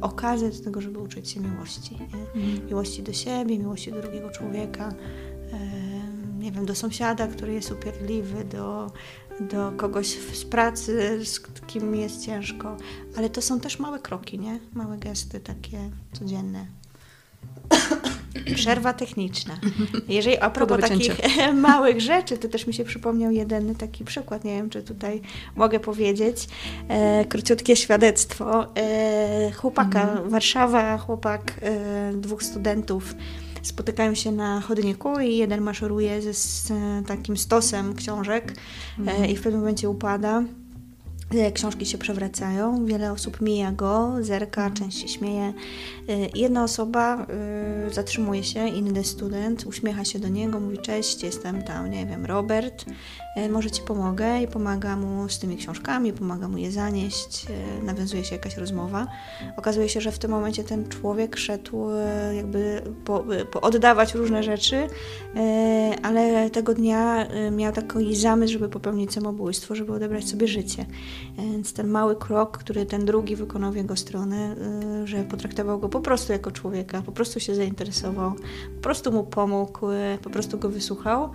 okazję 0.00 0.50
do 0.50 0.64
tego, 0.64 0.80
żeby 0.80 0.98
uczyć 0.98 1.30
się 1.30 1.40
miłości. 1.40 1.98
Mm. 2.34 2.66
Miłości 2.66 3.02
do 3.02 3.12
siebie, 3.12 3.58
miłości 3.58 3.92
do 3.92 4.02
drugiego 4.02 4.30
człowieka. 4.30 4.88
Y, 4.88 5.81
nie 6.42 6.52
wiem, 6.52 6.66
do 6.66 6.74
sąsiada, 6.74 7.26
który 7.26 7.52
jest 7.54 7.72
upierdliwy, 7.72 8.44
do, 8.44 8.90
do 9.40 9.72
kogoś 9.76 10.06
z 10.08 10.44
pracy, 10.44 11.20
z 11.24 11.40
kim 11.66 11.94
jest 11.94 12.24
ciężko, 12.26 12.76
ale 13.16 13.30
to 13.30 13.42
są 13.42 13.60
też 13.60 13.78
małe 13.78 13.98
kroki, 13.98 14.38
nie? 14.38 14.58
Małe 14.72 14.98
gesty 14.98 15.40
takie 15.40 15.78
codzienne. 16.12 16.66
Przerwa 18.54 18.92
techniczna. 18.92 19.58
Jeżeli 20.08 20.38
a 20.38 20.50
propos 20.50 20.80
takich 20.80 21.12
małych 21.54 22.00
rzeczy, 22.00 22.38
to 22.38 22.48
też 22.48 22.66
mi 22.66 22.74
się 22.74 22.84
przypomniał 22.84 23.32
jeden 23.32 23.74
taki 23.74 24.04
przykład, 24.04 24.44
nie 24.44 24.56
wiem, 24.56 24.70
czy 24.70 24.82
tutaj 24.82 25.20
mogę 25.56 25.80
powiedzieć, 25.80 26.48
e, 26.88 27.24
króciutkie 27.24 27.76
świadectwo. 27.76 28.74
E, 28.76 29.52
chłopaka, 29.52 30.02
mhm. 30.02 30.30
Warszawa, 30.30 30.98
chłopak, 30.98 31.54
e, 31.62 32.12
dwóch 32.14 32.42
studentów 32.42 33.14
spotykają 33.62 34.14
się 34.14 34.32
na 34.32 34.60
chodniku 34.60 35.20
i 35.20 35.36
jeden 35.36 35.60
maszeruje 35.60 36.22
ze, 36.22 36.34
z 36.34 36.72
takim 37.06 37.36
stosem 37.36 37.94
książek 37.94 38.54
mhm. 38.98 39.26
i 39.30 39.36
w 39.36 39.42
pewnym 39.42 39.60
momencie 39.60 39.88
upada. 39.88 40.44
Książki 41.54 41.86
się 41.86 41.98
przewracają, 41.98 42.86
wiele 42.86 43.12
osób 43.12 43.40
mija 43.40 43.72
go, 43.72 44.12
zerka, 44.20 44.66
mhm. 44.66 44.76
część 44.76 45.00
się 45.00 45.08
śmieje. 45.08 45.52
E, 46.08 46.28
jedna 46.34 46.64
osoba 46.64 47.26
zatrzymuje 47.90 48.44
się, 48.44 48.68
inny 48.68 49.04
student, 49.04 49.66
uśmiecha 49.66 50.04
się 50.04 50.18
do 50.18 50.28
niego, 50.28 50.60
mówi 50.60 50.78
cześć, 50.78 51.22
jestem 51.22 51.62
tam, 51.62 51.90
nie 51.90 52.06
wiem, 52.06 52.26
Robert, 52.26 52.84
może 53.50 53.70
Ci 53.70 53.82
pomogę 53.82 54.42
i 54.42 54.48
pomaga 54.48 54.96
mu 54.96 55.28
z 55.28 55.38
tymi 55.38 55.56
książkami, 55.56 56.12
pomaga 56.12 56.48
mu 56.48 56.58
je 56.58 56.70
zanieść, 56.70 57.46
nawiązuje 57.82 58.24
się 58.24 58.34
jakaś 58.34 58.56
rozmowa. 58.56 59.06
Okazuje 59.56 59.88
się, 59.88 60.00
że 60.00 60.12
w 60.12 60.18
tym 60.18 60.30
momencie 60.30 60.64
ten 60.64 60.88
człowiek 60.88 61.36
szedł 61.36 61.88
jakby 62.36 62.82
po, 63.04 63.24
po 63.52 63.60
oddawać 63.60 64.14
różne 64.14 64.42
rzeczy, 64.42 64.86
ale 66.02 66.50
tego 66.50 66.74
dnia 66.74 67.28
miał 67.50 67.72
taki 67.72 68.16
zamysł, 68.16 68.52
żeby 68.52 68.68
popełnić 68.68 69.12
samobójstwo, 69.12 69.74
żeby 69.74 69.92
odebrać 69.92 70.28
sobie 70.28 70.48
życie. 70.48 70.86
Więc 71.38 71.72
ten 71.72 71.88
mały 71.88 72.16
krok, 72.16 72.58
który 72.58 72.86
ten 72.86 73.04
drugi 73.04 73.36
wykonał 73.36 73.72
w 73.72 73.76
jego 73.76 73.96
stronę, 73.96 74.56
y, 75.02 75.06
że 75.06 75.24
potraktował 75.24 75.78
go 75.78 75.88
po 75.88 76.00
prostu 76.00 76.32
jako 76.32 76.50
człowieka, 76.50 77.02
po 77.02 77.12
prostu 77.12 77.40
się 77.40 77.54
zainteresował, 77.54 78.32
po 78.76 78.82
prostu 78.82 79.12
mu 79.12 79.24
pomógł, 79.24 79.90
y, 79.90 80.18
po 80.22 80.30
prostu 80.30 80.58
go 80.58 80.68
wysłuchał, 80.68 81.30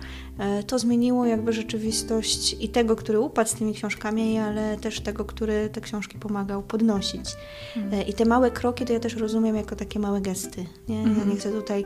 to 0.66 0.78
zmieniło 0.78 1.26
jakby 1.26 1.52
rzeczywistość 1.52 2.56
i 2.60 2.68
tego, 2.68 2.96
który 2.96 3.20
upadł 3.20 3.50
z 3.50 3.54
tymi 3.54 3.74
książkami, 3.74 4.38
ale 4.38 4.76
też 4.76 5.00
tego, 5.00 5.24
który 5.24 5.68
te 5.68 5.80
książki 5.80 6.18
pomagał 6.18 6.62
podnosić. 6.62 7.36
Mhm. 7.76 8.06
I 8.06 8.12
te 8.12 8.24
małe 8.24 8.50
kroki 8.50 8.84
to 8.84 8.92
ja 8.92 9.00
też 9.00 9.16
rozumiem 9.16 9.56
jako 9.56 9.76
takie 9.76 9.98
małe 9.98 10.20
gesty. 10.20 10.66
Nie? 10.88 10.96
Ja 10.96 11.02
mhm. 11.02 11.30
nie 11.30 11.36
chcę 11.36 11.50
tutaj 11.50 11.84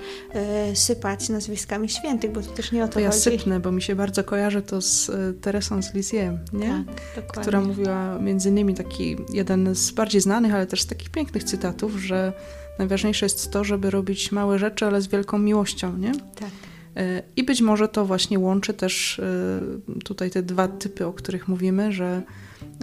sypać 0.74 1.28
nazwiskami 1.28 1.88
świętych, 1.88 2.32
bo 2.32 2.40
to 2.40 2.50
też 2.50 2.72
nie 2.72 2.84
o 2.84 2.88
to, 2.88 2.94
to 2.94 3.00
ja 3.00 3.10
chodzi. 3.10 3.20
sypnę, 3.20 3.60
bo 3.60 3.72
mi 3.72 3.82
się 3.82 3.94
bardzo 3.94 4.24
kojarzy 4.24 4.62
to 4.62 4.80
z 4.80 5.10
Teresą 5.40 5.82
z 5.82 5.94
Lisieux, 5.94 6.38
nie? 6.52 6.84
Tak, 7.14 7.26
która 7.26 7.60
mówiła 7.60 7.91
między 8.20 8.48
innymi 8.48 8.74
taki 8.74 9.16
jeden 9.32 9.74
z 9.74 9.90
bardziej 9.90 10.20
znanych, 10.20 10.54
ale 10.54 10.66
też 10.66 10.82
z 10.82 10.86
takich 10.86 11.10
pięknych 11.10 11.44
cytatów, 11.44 11.96
że 11.96 12.32
najważniejsze 12.78 13.26
jest 13.26 13.50
to, 13.50 13.64
żeby 13.64 13.90
robić 13.90 14.32
małe 14.32 14.58
rzeczy, 14.58 14.86
ale 14.86 15.02
z 15.02 15.06
wielką 15.06 15.38
miłością, 15.38 15.96
nie? 15.96 16.12
Tak. 16.12 16.50
E, 16.96 17.22
I 17.36 17.44
być 17.44 17.60
może 17.60 17.88
to 17.88 18.04
właśnie 18.04 18.38
łączy 18.38 18.74
też 18.74 19.18
e, 19.18 19.60
tutaj 20.04 20.30
te 20.30 20.42
dwa 20.42 20.68
typy, 20.68 21.06
o 21.06 21.12
których 21.12 21.48
mówimy, 21.48 21.92
że 21.92 22.22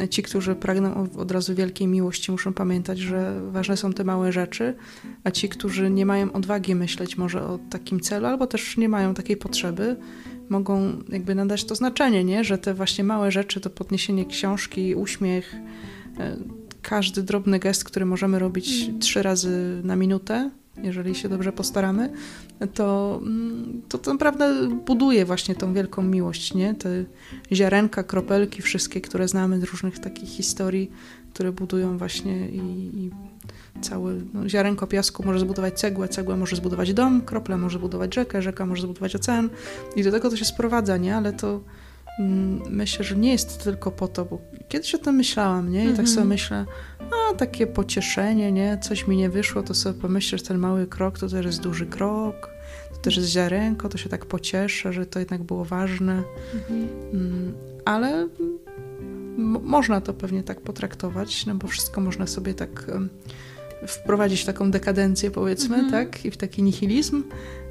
ci, 0.10 0.24
którzy 0.24 0.56
pragną 0.56 1.08
od 1.18 1.32
razu 1.32 1.56
wielkiej 1.56 1.88
miłości, 1.88 2.32
muszą 2.32 2.54
pamiętać, 2.54 3.00
że 3.00 3.42
ważne 3.52 3.78
są 3.78 3.94
te 3.94 4.04
małe 4.04 4.32
rzeczy, 4.32 4.76
a 5.24 5.32
ci, 5.32 5.50
którzy 5.50 5.90
nie 5.90 6.06
mają 6.06 6.32
odwagi 6.32 6.76
myśleć 6.76 7.18
może 7.18 7.44
o 7.44 7.60
takim 7.70 8.00
celu, 8.00 8.26
albo 8.26 8.48
też 8.48 8.78
nie 8.78 8.90
mają 8.90 9.14
takiej 9.14 9.38
potrzeby, 9.38 9.96
mogą 10.50 11.04
jakby 11.10 11.36
nadać 11.36 11.64
to 11.64 11.76
znaczenie, 11.76 12.24
nie? 12.24 12.44
że 12.44 12.58
te 12.58 12.74
właśnie 12.74 13.04
małe 13.04 13.32
rzeczy, 13.32 13.62
to 13.62 13.70
podniesienie 13.70 14.26
książki, 14.26 14.96
uśmiech, 14.96 15.56
e, 16.20 16.38
każdy 16.82 17.24
drobny 17.24 17.60
gest, 17.60 17.84
który 17.84 18.06
możemy 18.06 18.40
robić 18.40 18.90
trzy 19.00 19.24
razy 19.24 19.82
na 19.84 19.96
minutę, 19.96 20.50
jeżeli 20.84 21.16
się 21.16 21.30
dobrze 21.30 21.52
postaramy, 21.52 22.10
to, 22.74 23.20
mm, 23.22 23.82
to 23.90 24.14
naprawdę 24.14 24.70
buduje 24.86 25.26
właśnie 25.26 25.56
tą 25.56 25.74
wielką 25.74 26.02
miłość, 26.02 26.54
nie? 26.54 26.74
Te 26.74 27.06
ziarenka, 27.52 28.04
kropelki, 28.04 28.62
wszystkie, 28.62 29.02
które 29.02 29.28
znamy 29.28 29.60
z 29.60 29.64
różnych 29.64 30.00
takich 30.00 30.30
historii, 30.30 30.92
które 31.40 31.52
budują 31.52 31.98
właśnie 31.98 32.50
i, 32.50 32.60
i 32.94 33.12
cały 33.82 34.22
no, 34.34 34.50
ziarenko 34.50 34.88
piasku 34.88 35.24
może 35.26 35.40
zbudować 35.40 35.80
cegłę, 35.80 36.08
cegła 36.08 36.38
może 36.38 36.56
zbudować 36.56 36.94
dom, 36.94 37.22
kropla 37.22 37.58
może 37.58 37.78
zbudować 37.78 38.16
rzekę, 38.16 38.42
rzeka 38.42 38.66
może 38.66 38.82
zbudować 38.82 39.16
ocean 39.16 39.50
i 39.96 40.04
do 40.04 40.12
tego 40.12 40.30
to 40.30 40.38
się 40.38 40.46
sprowadza, 40.46 40.98
nie? 40.98 41.16
Ale 41.16 41.34
to 41.34 41.62
mm, 42.20 42.62
myślę, 42.70 43.06
że 43.06 43.16
nie 43.16 43.32
jest 43.32 43.64
tylko 43.64 43.92
po 43.92 44.08
to, 44.08 44.26
bo 44.26 44.42
kiedyś 44.70 44.96
o 44.96 44.98
tym 44.98 45.16
myślałam, 45.16 45.72
nie? 45.72 45.80
I 45.80 45.82
tak 45.82 45.90
mhm. 45.90 46.06
tak 46.08 46.16
sobie 46.16 46.28
myślę, 46.28 46.66
a 47.00 47.36
takie 47.36 47.68
pocieszenie, 47.68 48.52
nie? 48.52 48.78
Coś 48.82 49.08
mi 49.08 49.18
nie 49.18 49.30
wyszło, 49.30 49.64
to 49.64 49.74
sobie 49.74 50.02
pomyślę, 50.02 50.38
że 50.38 50.44
ten 50.44 50.58
mały 50.58 50.88
krok 50.88 51.20
to 51.20 51.28
też 51.28 51.46
jest 51.46 51.62
duży 51.62 51.86
krok, 51.86 52.50
to 52.94 52.98
też 52.98 53.18
jest 53.18 53.30
ziarenko, 53.30 53.90
to 53.90 53.98
się 53.98 54.10
tak 54.10 54.26
pocieszę, 54.26 54.94
że 54.94 55.06
to 55.06 55.20
jednak 55.20 55.44
było 55.44 55.66
ważne. 55.66 56.24
Mhm. 56.54 56.88
Mm, 57.14 57.54
ale 57.86 58.28
można 59.64 60.02
to 60.02 60.14
pewnie 60.14 60.44
tak 60.44 60.62
potraktować, 60.62 61.46
no 61.46 61.56
bo 61.56 61.68
wszystko 61.68 62.02
można 62.02 62.28
sobie 62.28 62.54
tak 62.54 62.86
wprowadzić 63.88 64.42
w 64.42 64.46
taką 64.46 64.72
dekadencję, 64.72 65.32
powiedzmy, 65.32 65.76
mhm. 65.76 65.92
tak, 65.92 66.26
i 66.26 66.32
w 66.32 66.38
taki 66.38 66.64
nihilizm, 66.64 67.24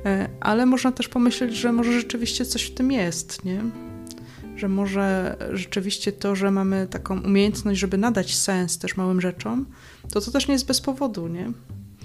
e, 0.04 0.28
ale 0.40 0.66
można 0.66 0.92
też 0.92 1.08
pomyśleć, 1.08 1.56
że 1.56 1.72
może 1.72 1.92
rzeczywiście 1.92 2.44
coś 2.44 2.62
w 2.62 2.74
tym 2.74 2.92
jest, 2.92 3.44
nie? 3.44 3.62
Że 4.56 4.68
może 4.68 5.36
rzeczywiście 5.52 6.12
to, 6.12 6.36
że 6.36 6.50
mamy 6.50 6.86
taką 6.90 7.20
umiejętność, 7.22 7.80
żeby 7.80 7.98
nadać 7.98 8.34
sens 8.34 8.78
też 8.78 8.96
małym 8.96 9.20
rzeczom, 9.20 9.66
to 10.12 10.20
to 10.20 10.30
też 10.30 10.48
nie 10.48 10.52
jest 10.52 10.66
bez 10.66 10.80
powodu, 10.80 11.28
nie? 11.28 11.52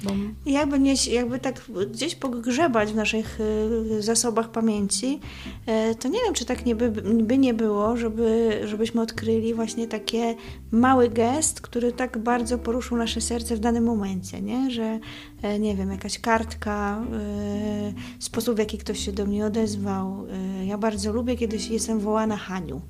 Bo... 0.04 0.12
Jakby, 0.46 0.80
nie, 0.80 0.94
jakby 1.12 1.40
tak 1.40 1.62
gdzieś 1.92 2.16
pogrzebać 2.16 2.92
w 2.92 2.96
naszych 2.96 3.40
y, 3.40 4.02
zasobach 4.02 4.52
pamięci, 4.52 5.20
e, 5.66 5.96
to 5.96 6.08
nie 6.08 6.20
wiem, 6.26 6.34
czy 6.34 6.46
tak 6.46 6.66
nie 6.66 6.76
by, 6.76 6.92
by 7.24 7.38
nie 7.38 7.54
było, 7.54 7.98
żeby, 7.98 8.62
żebyśmy 8.66 9.02
odkryli 9.02 9.54
właśnie 9.54 9.88
takie 9.88 10.36
mały 10.72 11.10
gest, 11.10 11.62
który 11.62 11.92
tak 11.92 12.18
bardzo 12.18 12.58
poruszył 12.58 12.98
nasze 12.98 13.22
serce 13.22 13.56
w 13.56 13.60
danym 13.60 13.84
momencie, 13.84 14.42
nie? 14.42 14.72
Że 14.72 15.00
e, 15.42 15.60
nie 15.60 15.76
wiem, 15.76 15.92
jakaś 15.92 16.20
kartka, 16.20 17.04
e, 17.14 17.94
sposób 18.20 18.56
w 18.56 18.60
jaki 18.60 18.78
ktoś 18.78 19.00
się 19.00 19.12
do 19.12 19.26
mnie 19.26 19.46
odezwał. 19.46 20.28
Ja 20.66 20.78
bardzo 20.78 21.14
lubię, 21.14 21.36
kiedy 21.36 21.58
jestem 21.70 22.00
wołana 22.00 22.38
Haniu 22.38 22.82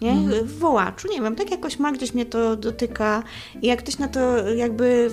nie? 0.00 0.10
Mhm. 0.10 0.46
W 0.46 0.58
wołaczu, 0.58 1.08
nie 1.08 1.20
wiem, 1.20 1.36
tak 1.36 1.50
jakoś 1.50 1.78
ma, 1.78 1.92
gdzieś 1.92 2.14
mnie 2.14 2.26
to 2.26 2.56
dotyka 2.56 3.22
i 3.62 3.66
jak 3.66 3.78
ktoś 3.78 3.98
na 3.98 4.08
to 4.08 4.48
jakby 4.48 5.10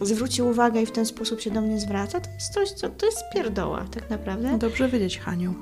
yy, 0.00 0.06
zwróci 0.06 0.42
uwagę 0.42 0.82
i 0.82 0.86
w 0.86 0.92
ten 0.92 1.06
sposób 1.06 1.40
się 1.40 1.50
do 1.50 1.60
mnie 1.60 1.80
zwraca, 1.80 2.20
to 2.20 2.30
jest 2.30 2.54
coś, 2.54 2.70
co 2.70 2.88
to 2.88 3.06
jest 3.06 3.18
pierdoła 3.34 3.84
tak 3.90 4.10
naprawdę. 4.10 4.58
Dobrze 4.58 4.88
wiedzieć, 4.88 5.18
Haniu. 5.18 5.54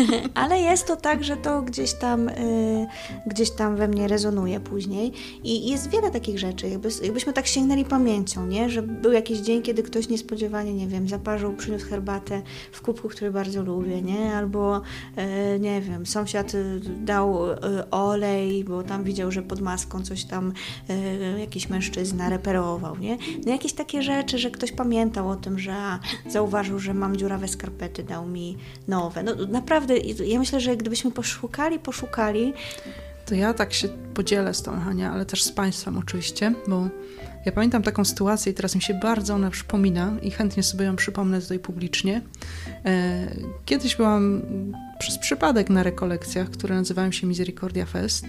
Ale 0.34 0.58
jest 0.58 0.86
to 0.86 0.96
tak, 0.96 1.24
że 1.24 1.36
to 1.36 1.62
gdzieś 1.62 1.94
tam, 1.94 2.28
y, 2.28 2.86
gdzieś 3.26 3.50
tam 3.50 3.76
we 3.76 3.88
mnie 3.88 4.08
rezonuje 4.08 4.60
później. 4.60 5.12
I 5.44 5.70
jest 5.70 5.90
wiele 5.90 6.10
takich 6.10 6.38
rzeczy, 6.38 6.68
jakby, 6.68 6.88
jakbyśmy 7.02 7.32
tak 7.32 7.46
sięgnęli 7.46 7.84
pamięcią, 7.84 8.46
nie? 8.46 8.70
że 8.70 8.82
był 8.82 9.12
jakiś 9.12 9.38
dzień, 9.38 9.62
kiedy 9.62 9.82
ktoś 9.82 10.08
niespodziewanie, 10.08 10.74
nie 10.74 10.86
wiem, 10.86 11.08
zaparzył, 11.08 11.52
przyniósł 11.52 11.88
herbatę 11.88 12.42
w 12.72 12.82
kubku, 12.82 13.08
który 13.08 13.30
bardzo 13.30 13.62
lubię, 13.62 14.02
nie? 14.02 14.36
albo 14.36 14.80
y, 15.56 15.60
nie 15.60 15.80
wiem, 15.80 16.06
sąsiad 16.06 16.54
y, 16.54 16.80
dał 17.00 17.50
y, 17.50 17.56
olej, 17.90 18.64
bo 18.64 18.82
tam 18.82 19.04
widział, 19.04 19.30
że 19.32 19.42
pod 19.42 19.60
maską 19.60 20.02
coś 20.02 20.24
tam 20.24 20.52
y, 20.90 21.40
jakiś 21.40 21.68
mężczyzna 21.68 22.28
reperował. 22.28 22.96
Nie? 22.98 23.18
No 23.46 23.52
jakieś 23.52 23.72
takie 23.72 24.02
rzeczy, 24.02 24.38
że 24.38 24.50
ktoś 24.50 24.72
pamiętał 24.72 25.28
o 25.28 25.36
tym, 25.36 25.58
że 25.58 25.74
a, 25.74 25.98
zauważył, 26.28 26.78
że 26.78 26.94
mam 26.94 27.16
dziurawe 27.16 27.48
skarpety, 27.48 28.02
dał 28.02 28.26
mi 28.26 28.56
nowe. 28.88 29.22
No, 29.22 29.32
naprawdę, 29.48 29.81
ja 30.26 30.38
myślę, 30.38 30.60
że 30.60 30.76
gdybyśmy 30.76 31.10
poszukali, 31.10 31.78
poszukali. 31.78 32.52
To 33.26 33.34
ja 33.34 33.54
tak 33.54 33.72
się 33.72 33.88
podzielę 34.14 34.54
z 34.54 34.62
tą 34.62 34.80
Hania, 34.80 35.12
ale 35.12 35.26
też 35.26 35.42
z 35.42 35.52
Państwem 35.52 35.98
oczywiście, 35.98 36.54
bo 36.68 36.88
ja 37.44 37.52
pamiętam 37.52 37.82
taką 37.82 38.04
sytuację 38.04 38.52
i 38.52 38.54
teraz 38.54 38.74
mi 38.74 38.82
się 38.82 38.94
bardzo 38.94 39.34
ona 39.34 39.50
przypomina 39.50 40.12
i 40.22 40.30
chętnie 40.30 40.62
sobie 40.62 40.84
ją 40.84 40.96
przypomnę 40.96 41.40
tutaj 41.40 41.58
publicznie. 41.58 42.22
E, 42.84 43.34
kiedyś 43.64 43.96
byłam 43.96 44.42
przez 44.98 45.18
przypadek 45.18 45.70
na 45.70 45.82
rekolekcjach, 45.82 46.50
które 46.50 46.74
nazywają 46.74 47.12
się 47.12 47.26
Misericordia 47.26 47.86
Fest, 47.86 48.26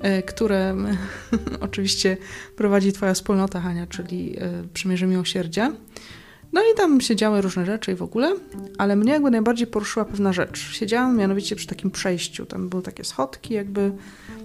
e, 0.00 0.22
które 0.22 0.76
oczywiście 1.60 2.16
prowadzi 2.56 2.92
Twoja 2.92 3.14
wspólnota, 3.14 3.60
Hania, 3.60 3.86
czyli 3.86 4.36
e, 4.38 4.62
Przymierze 4.74 5.06
Miłosierdzia. 5.06 5.72
No 6.52 6.60
i 6.60 6.76
tam 6.76 7.00
się 7.00 7.16
działy 7.16 7.40
różne 7.40 7.66
rzeczy 7.66 7.92
i 7.92 7.94
w 7.94 8.02
ogóle, 8.02 8.34
ale 8.78 8.96
mnie 8.96 9.12
jakby 9.12 9.30
najbardziej 9.30 9.66
poruszyła 9.66 10.04
pewna 10.04 10.32
rzecz. 10.32 10.58
Siedziałam 10.72 11.16
mianowicie 11.16 11.56
przy 11.56 11.66
takim 11.66 11.90
przejściu, 11.90 12.46
tam 12.46 12.68
były 12.68 12.82
takie 12.82 13.04
schodki, 13.04 13.54
jakby, 13.54 13.92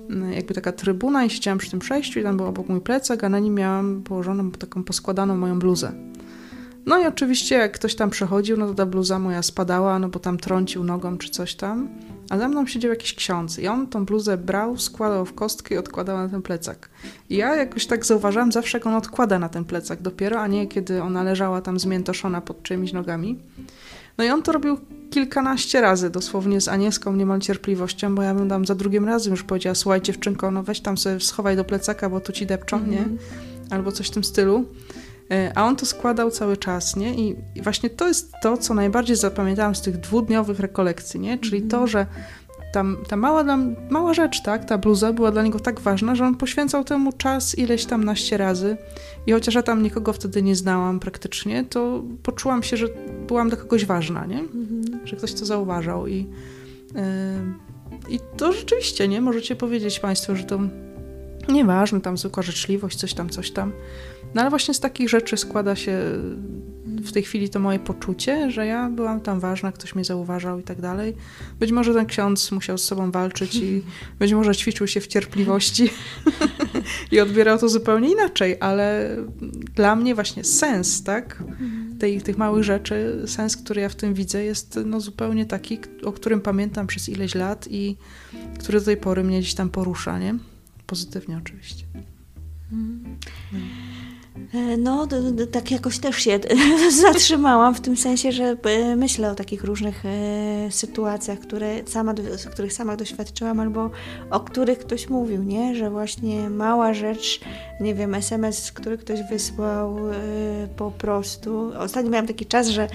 mm, 0.09 0.33
jakby 0.33 0.53
taka 0.53 0.71
trybuna 0.71 1.25
i 1.25 1.29
siedziałam 1.29 1.57
przy 1.57 1.71
tym 1.71 1.79
przejściu 1.79 2.19
i 2.19 2.23
tam 2.23 2.37
był 2.37 2.45
obok 2.45 2.69
mój 2.69 2.81
plecak, 2.81 3.23
a 3.23 3.29
na 3.29 3.39
nim 3.39 3.53
miałam 3.53 4.01
położoną 4.03 4.51
taką 4.51 4.83
poskładaną 4.83 5.37
moją 5.37 5.59
bluzę. 5.59 5.91
No 6.87 6.99
i 6.99 7.05
oczywiście 7.05 7.55
jak 7.55 7.71
ktoś 7.71 7.95
tam 7.95 8.09
przechodził, 8.09 8.57
no 8.57 8.67
to 8.67 8.73
ta 8.73 8.85
bluza 8.85 9.19
moja 9.19 9.43
spadała, 9.43 9.99
no 9.99 10.09
bo 10.09 10.19
tam 10.19 10.37
trącił 10.37 10.83
nogą 10.83 11.17
czy 11.17 11.29
coś 11.29 11.55
tam. 11.55 11.89
A 12.29 12.37
za 12.37 12.47
mną 12.47 12.67
siedział 12.67 12.91
jakiś 12.91 13.13
ksiądz 13.13 13.59
i 13.59 13.67
on 13.67 13.87
tą 13.87 14.05
bluzę 14.05 14.37
brał, 14.37 14.77
składał 14.77 15.25
w 15.25 15.33
kostkę 15.33 15.75
i 15.75 15.77
odkładał 15.77 16.17
na 16.17 16.29
ten 16.29 16.41
plecak. 16.41 16.89
I 17.29 17.35
ja 17.35 17.55
jakoś 17.55 17.85
tak 17.85 18.05
zauważałam 18.05 18.51
zawsze, 18.51 18.77
jak 18.77 18.87
on 18.87 18.93
odkłada 18.93 19.39
na 19.39 19.49
ten 19.49 19.65
plecak 19.65 20.01
dopiero, 20.01 20.39
a 20.41 20.47
nie 20.47 20.67
kiedy 20.67 21.03
ona 21.03 21.23
leżała 21.23 21.61
tam 21.61 21.79
zmiętoszona 21.79 22.41
pod 22.41 22.63
czyimiś 22.63 22.93
nogami. 22.93 23.39
No 24.17 24.23
i 24.23 24.29
on 24.29 24.43
to 24.43 24.51
robił 24.51 24.77
kilkanaście 25.09 25.81
razy, 25.81 26.09
dosłownie 26.09 26.61
z 26.61 26.67
anielską 26.67 27.15
niemal 27.15 27.39
cierpliwością, 27.39 28.15
bo 28.15 28.21
ja 28.21 28.35
bym 28.35 28.49
tam 28.49 28.65
za 28.65 28.75
drugim 28.75 29.05
razem 29.05 29.31
już 29.31 29.43
powiedziała, 29.43 29.75
słuchaj 29.75 30.01
dziewczynko, 30.01 30.51
no 30.51 30.63
weź 30.63 30.79
tam 30.79 30.97
sobie 30.97 31.19
schowaj 31.19 31.55
do 31.55 31.63
plecaka, 31.63 32.09
bo 32.09 32.19
tu 32.19 32.31
ci 32.31 32.45
depczą, 32.45 32.77
mm 32.77 32.89
-hmm. 32.89 32.91
nie? 32.91 32.99
Mhm. 32.99 33.17
Albo 33.69 33.91
coś 33.91 34.07
w 34.07 34.11
tym 34.11 34.23
stylu. 34.23 34.65
E, 35.31 35.51
a 35.55 35.65
on 35.65 35.75
to 35.75 35.85
składał 35.85 36.31
cały 36.31 36.57
czas, 36.57 36.95
nie? 36.95 37.15
I, 37.15 37.35
właśnie 37.63 37.89
to 37.89 38.07
jest 38.07 38.33
to, 38.41 38.57
co 38.57 38.73
najbardziej 38.73 39.15
zapamiętałam 39.15 39.75
z 39.75 39.81
tych 39.81 39.97
dwudniowych 39.97 40.59
rekolekcji, 40.59 41.19
nie? 41.19 41.37
Czyli 41.37 41.61
to, 41.61 41.77
mhm. 41.77 41.87
że 41.87 42.05
tam, 42.73 42.97
ta 43.07 43.15
mała, 43.15 43.57
mała 43.89 44.13
rzecz, 44.13 44.41
tak, 44.41 44.65
ta 44.65 44.77
bluza 44.77 45.13
była 45.13 45.31
dla 45.31 45.43
niego 45.43 45.59
tak 45.59 45.79
ważna, 45.79 46.15
że 46.15 46.25
on 46.25 46.35
poświęcał 46.35 46.83
temu 46.83 47.11
czas 47.11 47.57
ileś 47.57 47.85
tam 47.85 48.03
naście 48.03 48.37
razy 48.37 48.77
i 49.27 49.31
chociaż 49.31 49.55
ja 49.55 49.63
tam 49.63 49.83
nikogo 49.83 50.13
wtedy 50.13 50.41
nie 50.41 50.55
znałam 50.55 50.99
praktycznie, 50.99 51.63
to 51.63 52.03
poczułam 52.23 52.63
się, 52.63 52.77
że 52.77 52.87
byłam 53.27 53.49
dla 53.49 53.57
kogoś 53.57 53.85
ważna, 53.85 54.25
nie? 54.25 54.39
Mhm. 54.39 55.07
Że 55.07 55.15
ktoś 55.15 55.33
to 55.33 55.45
zauważał 55.45 56.07
i, 56.07 56.27
yy, 56.95 57.01
i 58.09 58.19
to 58.37 58.51
rzeczywiście, 58.51 59.07
nie? 59.07 59.21
Możecie 59.21 59.55
powiedzieć 59.55 59.99
Państwo, 59.99 60.35
że 60.35 60.43
to 60.43 60.59
nieważne, 61.49 62.01
tam 62.01 62.17
zwykła 62.17 62.43
życzliwość, 62.43 62.97
coś 62.97 63.13
tam, 63.13 63.29
coś 63.29 63.51
tam. 63.51 63.71
No 64.35 64.41
ale 64.41 64.49
właśnie 64.49 64.73
z 64.73 64.79
takich 64.79 65.09
rzeczy 65.09 65.37
składa 65.37 65.75
się 65.75 66.01
w 67.07 67.11
tej 67.11 67.23
chwili 67.23 67.49
to 67.49 67.59
moje 67.59 67.79
poczucie, 67.79 68.51
że 68.51 68.65
ja 68.65 68.89
byłam 68.89 69.21
tam 69.21 69.39
ważna, 69.39 69.71
ktoś 69.71 69.95
mnie 69.95 70.03
zauważał 70.03 70.59
i 70.59 70.63
tak 70.63 70.81
dalej. 70.81 71.15
Być 71.59 71.71
może 71.71 71.93
ten 71.93 72.05
ksiądz 72.05 72.51
musiał 72.51 72.77
z 72.77 72.83
sobą 72.83 73.11
walczyć 73.11 73.55
i 73.55 73.81
być 74.19 74.33
może 74.33 74.55
ćwiczył 74.55 74.87
się 74.87 75.01
w 75.01 75.07
cierpliwości 75.07 75.89
i 77.11 77.19
odbierał 77.19 77.57
to 77.57 77.69
zupełnie 77.69 78.11
inaczej, 78.11 78.57
ale 78.59 79.17
dla 79.75 79.95
mnie 79.95 80.15
właśnie 80.15 80.43
sens, 80.43 81.03
tak, 81.03 81.43
tej, 81.99 82.21
tych 82.21 82.37
małych 82.37 82.63
rzeczy, 82.63 83.23
sens, 83.25 83.57
który 83.57 83.81
ja 83.81 83.89
w 83.89 83.95
tym 83.95 84.13
widzę, 84.13 84.43
jest 84.43 84.79
no 84.85 84.99
zupełnie 84.99 85.45
taki, 85.45 85.79
o 86.03 86.11
którym 86.11 86.41
pamiętam 86.41 86.87
przez 86.87 87.09
ileś 87.09 87.35
lat 87.35 87.67
i 87.71 87.97
który 88.59 88.79
do 88.79 88.85
tej 88.85 88.97
pory 88.97 89.23
mnie 89.23 89.39
gdzieś 89.39 89.53
tam 89.53 89.69
porusza, 89.69 90.19
nie? 90.19 90.35
Pozytywnie 90.87 91.37
oczywiście. 91.37 91.85
Mm. 92.71 93.17
No, 94.77 95.07
tak 95.51 95.71
jakoś 95.71 95.99
też 95.99 96.15
się 96.15 96.39
zatrzymałam 97.03 97.75
w 97.75 97.81
tym 97.81 97.97
sensie, 97.97 98.31
że 98.31 98.57
e, 98.63 98.95
myślę 98.95 99.31
o 99.31 99.35
takich 99.35 99.63
różnych 99.63 100.05
e, 100.05 100.71
sytuacjach, 100.71 101.39
które 101.39 101.87
sama, 101.87 102.13
których 102.51 102.73
sama 102.73 102.95
doświadczyłam, 102.95 103.59
albo 103.59 103.89
o 104.29 104.39
których 104.39 104.79
ktoś 104.79 105.09
mówił, 105.09 105.43
nie? 105.43 105.75
Że 105.75 105.89
właśnie 105.89 106.49
mała 106.49 106.93
rzecz, 106.93 107.39
nie 107.81 107.95
wiem, 107.95 108.15
SMS, 108.15 108.71
który 108.71 108.97
ktoś 108.97 109.19
wysłał 109.29 109.97
po 110.77 110.91
prostu. 110.91 111.71
Ostatnio 111.79 112.11
miałam 112.11 112.27
taki 112.27 112.45
czas, 112.45 112.67
że 112.67 112.87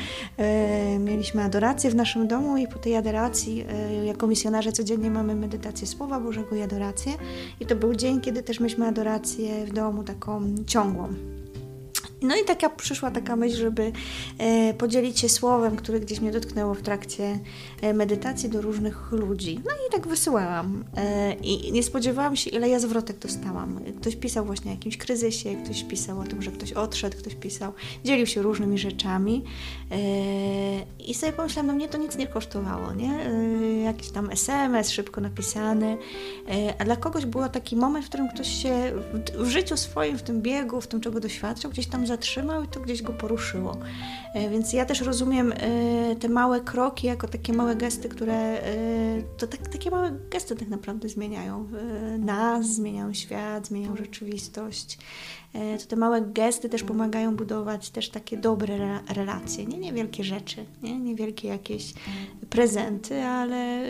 mieliśmy 0.98 1.42
adorację 1.42 1.90
w 1.90 1.94
naszym 1.94 2.28
domu 2.28 2.56
i 2.56 2.66
po 2.66 2.78
tej 2.78 2.96
adoracji 2.96 3.64
jako 4.04 4.26
misjonarze 4.26 4.72
codziennie 4.72 5.10
mamy 5.10 5.34
medytację 5.34 5.86
Słowa 5.86 6.20
Bożego 6.20 6.56
i 6.56 6.62
adorację. 6.62 7.12
I 7.60 7.66
to 7.66 7.76
był 7.76 7.94
dzień, 7.94 8.20
kiedy 8.20 8.42
też 8.42 8.60
myśmy 8.60 8.86
adorację 8.86 9.66
w 9.66 9.72
domu 9.72 10.04
taką 10.04 10.54
ciągłą. 10.66 11.31
No 12.22 12.36
i 12.36 12.44
taka 12.44 12.70
przyszła 12.70 13.10
taka 13.10 13.36
myśl, 13.36 13.56
żeby 13.56 13.92
e, 14.38 14.74
podzielić 14.74 15.20
się 15.20 15.28
słowem, 15.28 15.76
które 15.76 16.00
gdzieś 16.00 16.20
mnie 16.20 16.32
dotknęło 16.32 16.74
w 16.74 16.82
trakcie 16.82 17.38
e, 17.82 17.94
medytacji 17.94 18.48
do 18.48 18.60
różnych 18.60 19.12
ludzi. 19.12 19.60
No 19.64 19.70
i 19.70 19.92
tak 19.92 20.08
wysyłałam. 20.08 20.84
E, 20.96 21.34
I 21.34 21.72
nie 21.72 21.82
spodziewałam 21.82 22.36
się, 22.36 22.50
ile 22.50 22.68
ja 22.68 22.78
zwrotek 22.78 23.18
dostałam. 23.18 23.80
Ktoś 24.00 24.16
pisał 24.16 24.44
właśnie 24.44 24.70
o 24.70 24.74
jakimś 24.74 24.96
kryzysie, 24.96 25.56
ktoś 25.64 25.84
pisał 25.84 26.20
o 26.20 26.24
tym, 26.24 26.42
że 26.42 26.50
ktoś 26.50 26.72
odszedł, 26.72 27.16
ktoś 27.18 27.34
pisał, 27.34 27.72
dzielił 28.04 28.26
się 28.26 28.42
różnymi 28.42 28.78
rzeczami. 28.78 29.44
E, 29.90 29.96
I 31.06 31.14
sobie 31.14 31.32
pomyślałam, 31.32 31.66
no 31.66 31.72
mnie 31.72 31.88
to 31.88 31.98
nic 31.98 32.16
nie 32.16 32.26
kosztowało, 32.26 32.92
nie? 32.92 33.26
E, 33.26 33.82
jakiś 33.82 34.10
tam 34.10 34.30
SMS 34.30 34.90
szybko 34.90 35.20
napisany. 35.20 35.96
E, 36.48 36.74
a 36.78 36.84
dla 36.84 36.96
kogoś 36.96 37.26
był 37.26 37.48
taki 37.48 37.76
moment, 37.76 38.04
w 38.04 38.08
którym 38.08 38.28
ktoś 38.28 38.62
się 38.62 38.92
w, 39.12 39.42
w 39.44 39.48
życiu 39.48 39.76
swoim, 39.76 40.18
w 40.18 40.22
tym 40.22 40.42
biegu, 40.42 40.80
w 40.80 40.86
tym, 40.86 41.00
czego 41.00 41.20
doświadczał, 41.20 41.70
gdzieś 41.70 41.86
tam 41.86 42.06
zatrzymał 42.12 42.62
i 42.62 42.68
to 42.68 42.80
gdzieś 42.80 43.02
go 43.02 43.12
poruszyło. 43.12 43.76
E, 44.34 44.50
więc 44.50 44.72
ja 44.72 44.84
też 44.84 45.00
rozumiem 45.00 45.52
e, 45.52 46.16
te 46.16 46.28
małe 46.28 46.60
kroki 46.60 47.06
jako 47.06 47.28
takie 47.28 47.52
małe 47.52 47.76
gesty, 47.76 48.08
które 48.08 48.34
e, 48.34 49.22
to 49.38 49.46
tak, 49.46 49.68
takie 49.68 49.90
małe 49.90 50.12
gesty 50.30 50.56
tak 50.56 50.68
naprawdę 50.68 51.08
zmieniają 51.08 51.68
nas, 52.18 52.66
zmieniają 52.66 53.14
świat, 53.14 53.66
zmieniają 53.66 53.96
rzeczywistość. 53.96 54.98
To 55.52 55.86
te 55.88 55.96
małe 55.96 56.22
gesty 56.22 56.68
też 56.68 56.82
pomagają 56.82 57.36
budować 57.36 57.90
też 57.90 58.08
takie 58.08 58.36
dobre 58.36 59.00
relacje, 59.14 59.66
nie 59.66 59.78
niewielkie 59.78 60.24
rzeczy, 60.24 60.64
nie 60.82 60.98
niewielkie 60.98 61.48
jakieś 61.48 61.94
prezenty, 62.50 63.22
ale 63.22 63.84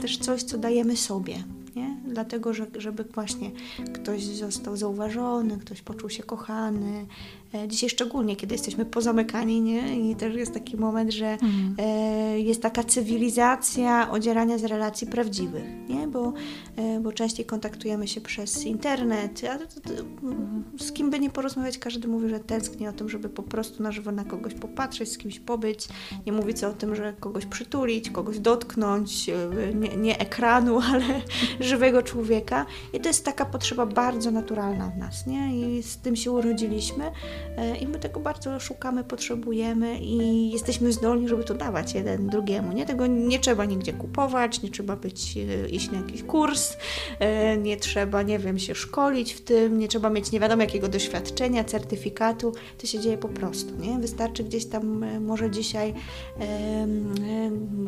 też 0.00 0.18
coś, 0.18 0.42
co 0.42 0.58
dajemy 0.58 0.96
sobie 0.96 1.34
nie? 1.76 1.96
Dlatego, 2.04 2.54
że, 2.54 2.66
żeby 2.78 3.04
właśnie 3.04 3.50
ktoś 3.94 4.24
został 4.24 4.76
zauważony, 4.76 5.58
ktoś 5.58 5.82
poczuł 5.82 6.10
się 6.10 6.22
kochany. 6.22 7.06
E, 7.54 7.68
dzisiaj 7.68 7.90
szczególnie, 7.90 8.36
kiedy 8.36 8.54
jesteśmy 8.54 8.84
pozamykani, 8.84 9.60
nie? 9.60 10.10
I 10.10 10.16
też 10.16 10.34
jest 10.34 10.54
taki 10.54 10.76
moment, 10.76 11.10
że 11.12 11.26
mhm. 11.26 11.74
e, 11.78 12.40
jest 12.40 12.62
taka 12.62 12.84
cywilizacja 12.84 14.10
odzierania 14.10 14.58
z 14.58 14.64
relacji 14.64 15.06
prawdziwych, 15.06 15.64
nie? 15.88 16.08
Bo, 16.08 16.32
e, 16.76 17.00
bo 17.00 17.12
częściej 17.12 17.46
kontaktujemy 17.46 18.08
się 18.08 18.20
przez 18.20 18.64
internet, 18.64 19.42
a 19.50 19.58
z 20.84 20.92
kim 20.92 21.10
by 21.10 21.20
nie 21.20 21.30
porozmawiać, 21.30 21.78
każdy 21.78 22.08
mówi, 22.08 22.28
że 22.28 22.40
tęskni 22.40 22.88
o 22.88 22.92
tym, 22.92 23.08
żeby 23.08 23.28
po 23.28 23.42
prostu 23.42 23.82
na 23.82 23.92
żywo 23.92 24.12
na 24.12 24.24
kogoś 24.24 24.54
popatrzeć, 24.54 25.12
z 25.12 25.18
kimś 25.18 25.40
pobyć. 25.40 25.88
Nie 26.26 26.32
mówić 26.32 26.64
o 26.64 26.72
tym, 26.72 26.94
że 26.94 27.12
kogoś 27.20 27.46
przytulić, 27.46 28.10
kogoś 28.10 28.38
dotknąć, 28.38 29.30
nie, 29.74 29.96
nie 29.96 30.18
ekranu, 30.18 30.80
ale 30.92 31.04
żywego 31.60 32.02
człowieka 32.02 32.66
i 32.92 33.00
to 33.00 33.08
jest 33.08 33.24
taka 33.24 33.44
potrzeba 33.44 33.86
bardzo 33.86 34.30
naturalna 34.30 34.88
w 34.88 34.98
nas, 34.98 35.26
nie? 35.26 35.78
I 35.78 35.82
z 35.82 35.98
tym 35.98 36.16
się 36.16 36.30
urodziliśmy 36.30 37.10
i 37.80 37.86
my 37.86 37.98
tego 37.98 38.20
bardzo 38.20 38.60
szukamy, 38.60 39.04
potrzebujemy 39.04 39.98
i 39.98 40.50
jesteśmy 40.50 40.92
zdolni, 40.92 41.28
żeby 41.28 41.44
to 41.44 41.54
dawać 41.54 41.94
jeden 41.94 42.26
drugiemu, 42.26 42.72
nie? 42.72 42.86
Tego 42.86 43.06
nie 43.06 43.38
trzeba 43.38 43.64
nigdzie 43.64 43.92
kupować, 43.92 44.62
nie 44.62 44.70
trzeba 44.70 44.96
być, 44.96 45.36
e, 45.36 45.68
iść 45.68 45.90
na 45.90 45.98
jakiś 45.98 46.22
kurs, 46.22 46.76
e, 47.18 47.56
nie 47.56 47.76
trzeba, 47.76 48.22
nie 48.22 48.38
wiem, 48.38 48.58
się 48.58 48.74
szkolić 48.74 49.32
w 49.32 49.40
tym, 49.40 49.78
nie 49.78 49.88
trzeba 49.88 50.10
mieć 50.10 50.32
nie 50.32 50.40
wiadomo 50.40 50.62
jakiego 50.62 50.88
doświadczenia, 50.88 51.64
certyfikatu, 51.64 52.52
to 52.78 52.86
się 52.86 53.00
dzieje 53.00 53.18
po 53.18 53.28
prostu, 53.28 53.76
nie? 53.76 53.98
Wystarczy 53.98 54.44
gdzieś 54.44 54.66
tam, 54.66 55.04
może 55.20 55.50
dzisiaj, 55.50 55.94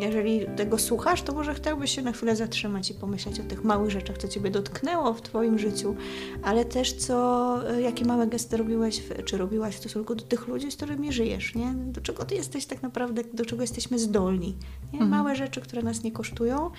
jeżeli 0.00 0.46
tego 0.56 0.78
słuchasz, 0.78 1.22
to 1.22 1.32
może 1.32 1.54
chciałbyś 1.54 1.94
się 1.94 2.02
na 2.02 2.12
chwilę 2.12 2.36
zatrzymać 2.36 2.90
i 2.90 2.94
pomyśleć 2.94 3.40
o 3.40 3.42
tych 3.42 3.64
małych 3.64 3.90
rzeczach, 3.90 4.18
co 4.18 4.28
Ciebie 4.28 4.50
dotknęło 4.50 5.14
w 5.14 5.22
Twoim 5.22 5.58
życiu, 5.58 5.94
ale 6.42 6.64
też 6.64 6.92
co, 6.92 7.58
e, 7.70 7.80
jakie 7.80 8.04
małe 8.04 8.26
gesty 8.26 8.56
robiłeś, 8.56 9.02
czy 9.24 9.38
robiłaś 9.44 9.74
w 9.74 9.78
stosunku 9.78 10.14
do 10.14 10.24
tych 10.24 10.48
ludzi, 10.48 10.70
z 10.72 10.76
którymi 10.76 11.12
żyjesz, 11.12 11.54
nie? 11.54 11.74
Do 11.74 12.00
czego 12.00 12.24
Ty 12.24 12.34
jesteś 12.34 12.66
tak 12.66 12.82
naprawdę, 12.82 13.22
do 13.34 13.44
czego 13.44 13.62
jesteśmy 13.62 13.98
zdolni, 13.98 14.56
nie? 14.92 15.00
Mhm. 15.00 15.10
Małe 15.10 15.36
rzeczy, 15.36 15.60
które 15.60 15.82
nas 15.82 16.02
nie 16.02 16.12
kosztują, 16.12 16.70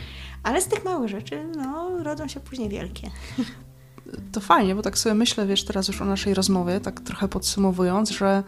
ale 0.44 0.62
z 0.62 0.68
tych 0.68 0.86
małych 0.86 1.10
rzeczy, 1.10 1.44
no, 1.58 2.04
rodzą 2.04 2.28
się 2.28 2.40
później 2.40 2.70
wielkie. 2.70 3.12
To 4.32 4.40
fajnie, 4.40 4.76
bo 4.76 4.82
tak 4.82 4.98
sobie 4.98 5.16
myślę, 5.16 5.48
wiesz, 5.48 5.66
teraz 5.66 5.88
już 5.88 6.02
o 6.02 6.06
naszej 6.06 6.34
rozmowie, 6.34 6.80
tak 6.80 7.02
trochę 7.02 7.28
podsumowując, 7.28 8.10
że 8.10 8.44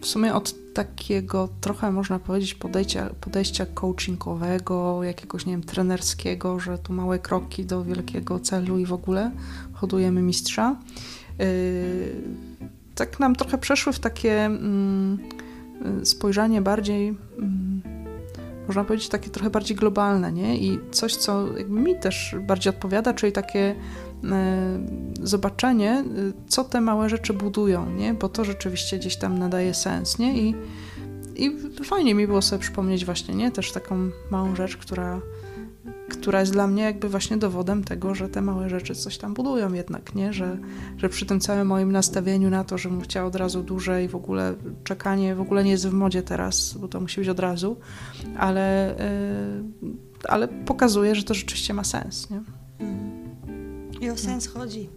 w 0.00 0.06
sumie 0.06 0.34
od 0.34 0.54
takiego 0.74 1.48
trochę 1.60 1.92
można 1.92 2.18
powiedzieć 2.18 2.54
podejścia, 2.54 3.10
podejścia 3.20 3.66
coachingowego, 3.66 5.04
jakiegoś, 5.04 5.46
nie 5.46 5.52
wiem, 5.52 5.62
trenerskiego, 5.62 6.60
że 6.60 6.78
tu 6.78 6.92
małe 6.92 7.18
kroki 7.18 7.64
do 7.64 7.84
wielkiego 7.84 8.40
celu 8.40 8.78
i 8.78 8.86
w 8.86 8.92
ogóle 8.92 9.30
hodujemy 9.72 10.22
mistrza. 10.22 10.76
Yy, 11.38 11.46
tak 13.00 13.20
nam 13.20 13.36
trochę 13.36 13.58
przeszły 13.58 13.92
w 13.92 13.98
takie 13.98 14.44
mm, 14.44 15.18
spojrzenie 16.02 16.62
bardziej, 16.62 17.08
mm, 17.38 17.82
można 18.66 18.84
powiedzieć, 18.84 19.08
takie 19.08 19.30
trochę 19.30 19.50
bardziej 19.50 19.76
globalne, 19.76 20.32
nie? 20.32 20.58
I 20.58 20.78
coś, 20.90 21.16
co 21.16 21.46
mi 21.68 21.98
też 21.98 22.36
bardziej 22.46 22.70
odpowiada, 22.70 23.14
czyli 23.14 23.32
takie 23.32 23.74
E, 24.24 24.78
zobaczenie, 25.22 25.90
e, 25.90 26.04
co 26.48 26.64
te 26.64 26.80
małe 26.80 27.08
rzeczy 27.08 27.32
budują, 27.32 27.90
nie? 27.90 28.14
bo 28.14 28.28
to 28.28 28.44
rzeczywiście 28.44 28.98
gdzieś 28.98 29.16
tam 29.16 29.38
nadaje 29.38 29.74
sens. 29.74 30.18
Nie? 30.18 30.38
I, 30.38 30.54
I 31.36 31.50
fajnie 31.84 32.14
mi 32.14 32.26
było 32.26 32.42
sobie 32.42 32.62
przypomnieć 32.62 33.04
właśnie 33.04 33.34
nie? 33.34 33.50
też 33.50 33.72
taką 33.72 34.10
małą 34.30 34.56
rzecz, 34.56 34.76
która, 34.76 35.20
która 36.10 36.40
jest 36.40 36.52
dla 36.52 36.66
mnie 36.66 36.82
jakby 36.82 37.08
właśnie 37.08 37.36
dowodem 37.36 37.84
tego, 37.84 38.14
że 38.14 38.28
te 38.28 38.42
małe 38.42 38.68
rzeczy 38.68 38.94
coś 38.94 39.18
tam 39.18 39.34
budują 39.34 39.72
jednak, 39.72 40.14
nie? 40.14 40.32
Że, 40.32 40.58
że 40.96 41.08
przy 41.08 41.26
tym 41.26 41.40
całym 41.40 41.66
moim 41.66 41.92
nastawieniu 41.92 42.50
na 42.50 42.64
to, 42.64 42.78
że 42.78 42.88
bym 42.88 43.00
chciała 43.00 43.26
od 43.26 43.36
razu 43.36 43.62
dłużej, 43.62 44.08
w 44.08 44.14
ogóle 44.14 44.54
czekanie 44.84 45.34
w 45.34 45.40
ogóle 45.40 45.64
nie 45.64 45.70
jest 45.70 45.88
w 45.88 45.92
modzie 45.92 46.22
teraz, 46.22 46.74
bo 46.74 46.88
to 46.88 47.00
musi 47.00 47.20
być 47.20 47.28
od 47.28 47.40
razu, 47.40 47.76
ale, 48.38 48.94
yy, 49.82 49.90
ale 50.28 50.48
pokazuje, 50.48 51.14
że 51.14 51.22
to 51.22 51.34
rzeczywiście 51.34 51.74
ma 51.74 51.84
sens. 51.84 52.30
Nie? 52.30 52.40
I 54.00 54.10
o 54.10 54.16
sens 54.16 54.46
chodzi, 54.46 54.88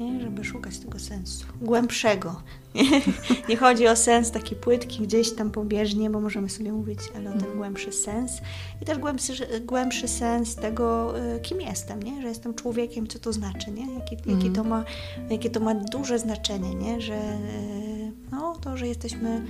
nie? 0.00 0.20
żeby 0.20 0.44
szukać 0.44 0.78
tego 0.78 0.98
sensu 0.98 1.46
głębszego. 1.60 2.42
Nie? 2.74 3.00
nie 3.48 3.56
chodzi 3.56 3.88
o 3.88 3.96
sens 3.96 4.30
taki 4.30 4.56
płytki 4.56 5.02
gdzieś 5.02 5.32
tam 5.32 5.50
pobieżnie, 5.50 6.10
bo 6.10 6.20
możemy 6.20 6.48
sobie 6.48 6.72
mówić, 6.72 6.98
ale 7.16 7.30
o 7.30 7.32
ten 7.32 7.44
mm. 7.44 7.56
głębszy 7.56 7.92
sens 7.92 8.40
i 8.82 8.84
też 8.84 8.98
głębszy, 8.98 9.60
głębszy 9.60 10.08
sens 10.08 10.56
tego, 10.56 11.14
y, 11.36 11.40
kim 11.40 11.60
jestem, 11.60 12.02
nie? 12.02 12.22
że 12.22 12.28
jestem 12.28 12.54
człowiekiem, 12.54 13.06
co 13.06 13.18
to 13.18 13.32
znaczy, 13.32 13.70
nie? 13.70 13.94
Jakie, 13.94 14.16
jakie, 14.16 14.32
mm. 14.32 14.52
to 14.52 14.64
ma, 14.64 14.84
jakie 15.30 15.50
to 15.50 15.60
ma 15.60 15.74
duże 15.74 16.18
znaczenie, 16.18 16.74
nie? 16.74 17.00
że 17.00 17.14
y, 17.14 18.12
no, 18.32 18.56
to, 18.60 18.76
że 18.76 18.86
jesteśmy 18.86 19.44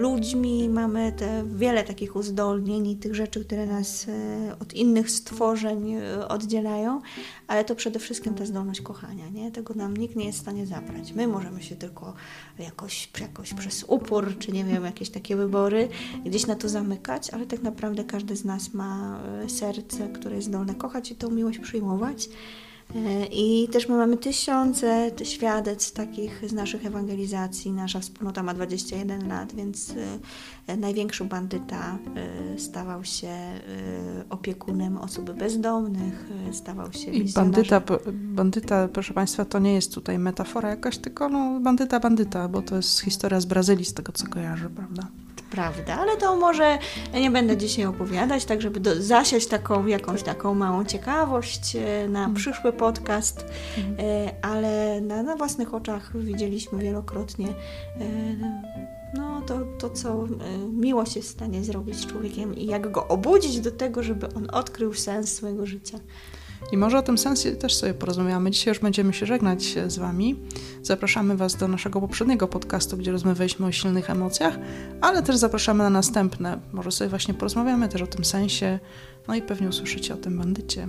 ludźmi, 0.00 0.68
mamy 0.68 1.12
te 1.12 1.44
wiele 1.46 1.84
takich 1.84 2.16
uzdolnień 2.16 2.86
i 2.86 2.96
tych 2.96 3.14
rzeczy, 3.14 3.44
które 3.44 3.66
nas 3.66 4.08
y, 4.08 4.12
od 4.60 4.74
innych 4.74 5.10
stworzeń 5.10 5.94
y, 5.94 6.28
oddzielają, 6.28 7.00
ale 7.46 7.64
to 7.64 7.74
przede 7.74 7.98
wszystkim 7.98 8.34
ta 8.34 8.46
zdolność 8.46 8.80
kochania, 8.80 9.28
nie? 9.28 9.52
Tego 9.52 9.74
nam 9.74 9.96
nikt 9.96 10.16
nie 10.16 10.24
jest 10.24 10.38
w 10.38 10.42
stanie 10.42 10.66
zabrać. 10.66 11.12
My 11.12 11.26
możemy 11.28 11.62
się 11.62 11.76
tylko 11.76 12.14
jakoś, 12.58 13.10
jakoś 13.20 13.54
przez 13.54 13.84
upór, 13.88 14.38
czy 14.38 14.52
nie 14.52 14.64
wiem, 14.64 14.84
jakieś 14.84 15.10
takie 15.10 15.36
wybory 15.36 15.88
gdzieś 16.24 16.46
na 16.46 16.54
to 16.54 16.68
zamykać, 16.68 17.30
ale 17.30 17.46
tak 17.46 17.62
naprawdę 17.62 18.04
każdy 18.04 18.36
z 18.36 18.44
nas 18.44 18.74
ma 18.74 19.20
serce, 19.48 20.08
które 20.08 20.36
jest 20.36 20.48
zdolne 20.48 20.74
kochać 20.74 21.10
i 21.10 21.14
tą 21.14 21.30
miłość 21.30 21.58
przyjmować. 21.58 22.28
E, 22.94 23.26
I 23.26 23.68
też 23.68 23.88
my 23.88 23.96
mamy 23.96 24.16
tysiące 24.16 25.10
świadectw 25.22 25.92
takich 25.92 26.42
z 26.46 26.52
naszych 26.52 26.86
ewangelizacji. 26.86 27.72
Nasza 27.72 28.00
wspólnota 28.00 28.42
ma 28.42 28.54
21 28.54 29.28
lat, 29.28 29.54
więc 29.54 29.94
e, 30.66 30.76
największy 30.76 31.24
bandyta 31.24 31.98
e, 32.54 32.58
stawał 32.58 33.04
się 33.04 33.28
opiekunem 34.30 34.98
osób 34.98 35.30
bezdomnych, 35.30 36.28
stawał 36.52 36.92
się 36.92 37.10
I 37.10 37.32
bandyta, 37.32 37.82
bandyta, 38.12 38.88
proszę 38.88 39.14
Państwa, 39.14 39.44
to 39.44 39.58
nie 39.58 39.74
jest 39.74 39.94
tutaj 39.94 40.18
metafora 40.18 40.70
jakaś, 40.70 40.98
tylko 40.98 41.28
no, 41.28 41.60
bandyta, 41.60 42.00
bandyta, 42.00 42.48
bo 42.48 42.62
to 42.62 42.76
jest 42.76 43.00
historia 43.00 43.40
z 43.40 43.46
Brazylii, 43.46 43.84
z 43.84 43.94
tego 43.94 44.12
co 44.12 44.26
kojarzę, 44.26 44.70
prawda? 44.70 45.08
Prawda, 45.50 45.94
ale 45.94 46.16
to 46.16 46.36
może 46.36 46.78
nie 47.14 47.30
będę 47.30 47.56
dzisiaj 47.56 47.84
opowiadać, 47.84 48.44
tak 48.44 48.62
żeby 48.62 48.80
do, 48.80 49.02
zasiać 49.02 49.46
taką 49.46 49.86
jakąś 49.86 50.22
taką 50.22 50.54
małą 50.54 50.84
ciekawość 50.84 51.76
e, 51.76 52.08
na 52.08 52.18
mhm. 52.18 52.34
przyszły 52.34 52.72
podcast, 52.72 53.44
mhm. 53.78 53.96
E, 53.98 54.44
ale 54.44 55.00
na, 55.00 55.22
na 55.22 55.36
własnych 55.36 55.74
oczach 55.74 56.16
widzieliśmy 56.16 56.78
wielokrotnie 56.78 57.48
e, 57.48 58.04
no, 59.14 59.42
to, 59.46 59.58
to, 59.78 59.90
co 59.90 60.26
miłość 60.72 61.16
jest 61.16 61.28
w 61.28 61.32
stanie 61.32 61.64
zrobić 61.64 61.96
z 61.96 62.06
człowiekiem 62.06 62.54
i 62.54 62.66
jak 62.66 62.90
go 62.90 63.08
obudzić 63.08 63.60
do 63.60 63.70
tego, 63.70 64.02
żeby 64.02 64.34
on 64.34 64.48
odkrył 64.52 64.94
sens 64.94 65.34
swojego 65.34 65.66
życia. 65.66 65.98
I 66.72 66.76
może 66.76 66.98
o 66.98 67.02
tym 67.02 67.18
sensie 67.18 67.52
też 67.52 67.74
sobie 67.74 67.94
porozmawiamy. 67.94 68.50
Dzisiaj 68.50 68.70
już 68.74 68.78
będziemy 68.82 69.12
się 69.12 69.26
żegnać 69.26 69.74
z 69.86 69.98
Wami. 69.98 70.36
Zapraszamy 70.82 71.36
Was 71.36 71.56
do 71.56 71.68
naszego 71.68 72.00
poprzedniego 72.00 72.48
podcastu, 72.48 72.96
gdzie 72.96 73.12
rozmawialiśmy 73.12 73.66
o 73.66 73.72
silnych 73.72 74.10
emocjach, 74.10 74.58
ale 75.00 75.22
też 75.22 75.36
zapraszamy 75.36 75.84
na 75.84 75.90
następne. 75.90 76.58
Może 76.72 76.90
sobie 76.92 77.10
właśnie 77.10 77.34
porozmawiamy 77.34 77.88
też 77.88 78.02
o 78.02 78.06
tym 78.06 78.24
sensie, 78.24 78.78
no 79.28 79.34
i 79.34 79.42
pewnie 79.42 79.68
usłyszycie 79.68 80.14
o 80.14 80.16
tym 80.16 80.38
bandycie. 80.38 80.88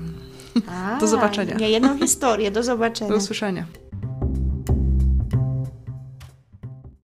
A, 0.68 0.98
do 1.00 1.08
zobaczenia. 1.08 1.56
Nie 1.56 1.70
jedną 1.70 1.98
historię, 1.98 2.52
do 2.52 2.64
zobaczenia. 2.64 3.10
Do 3.10 3.18
usłyszenia. 3.18 3.66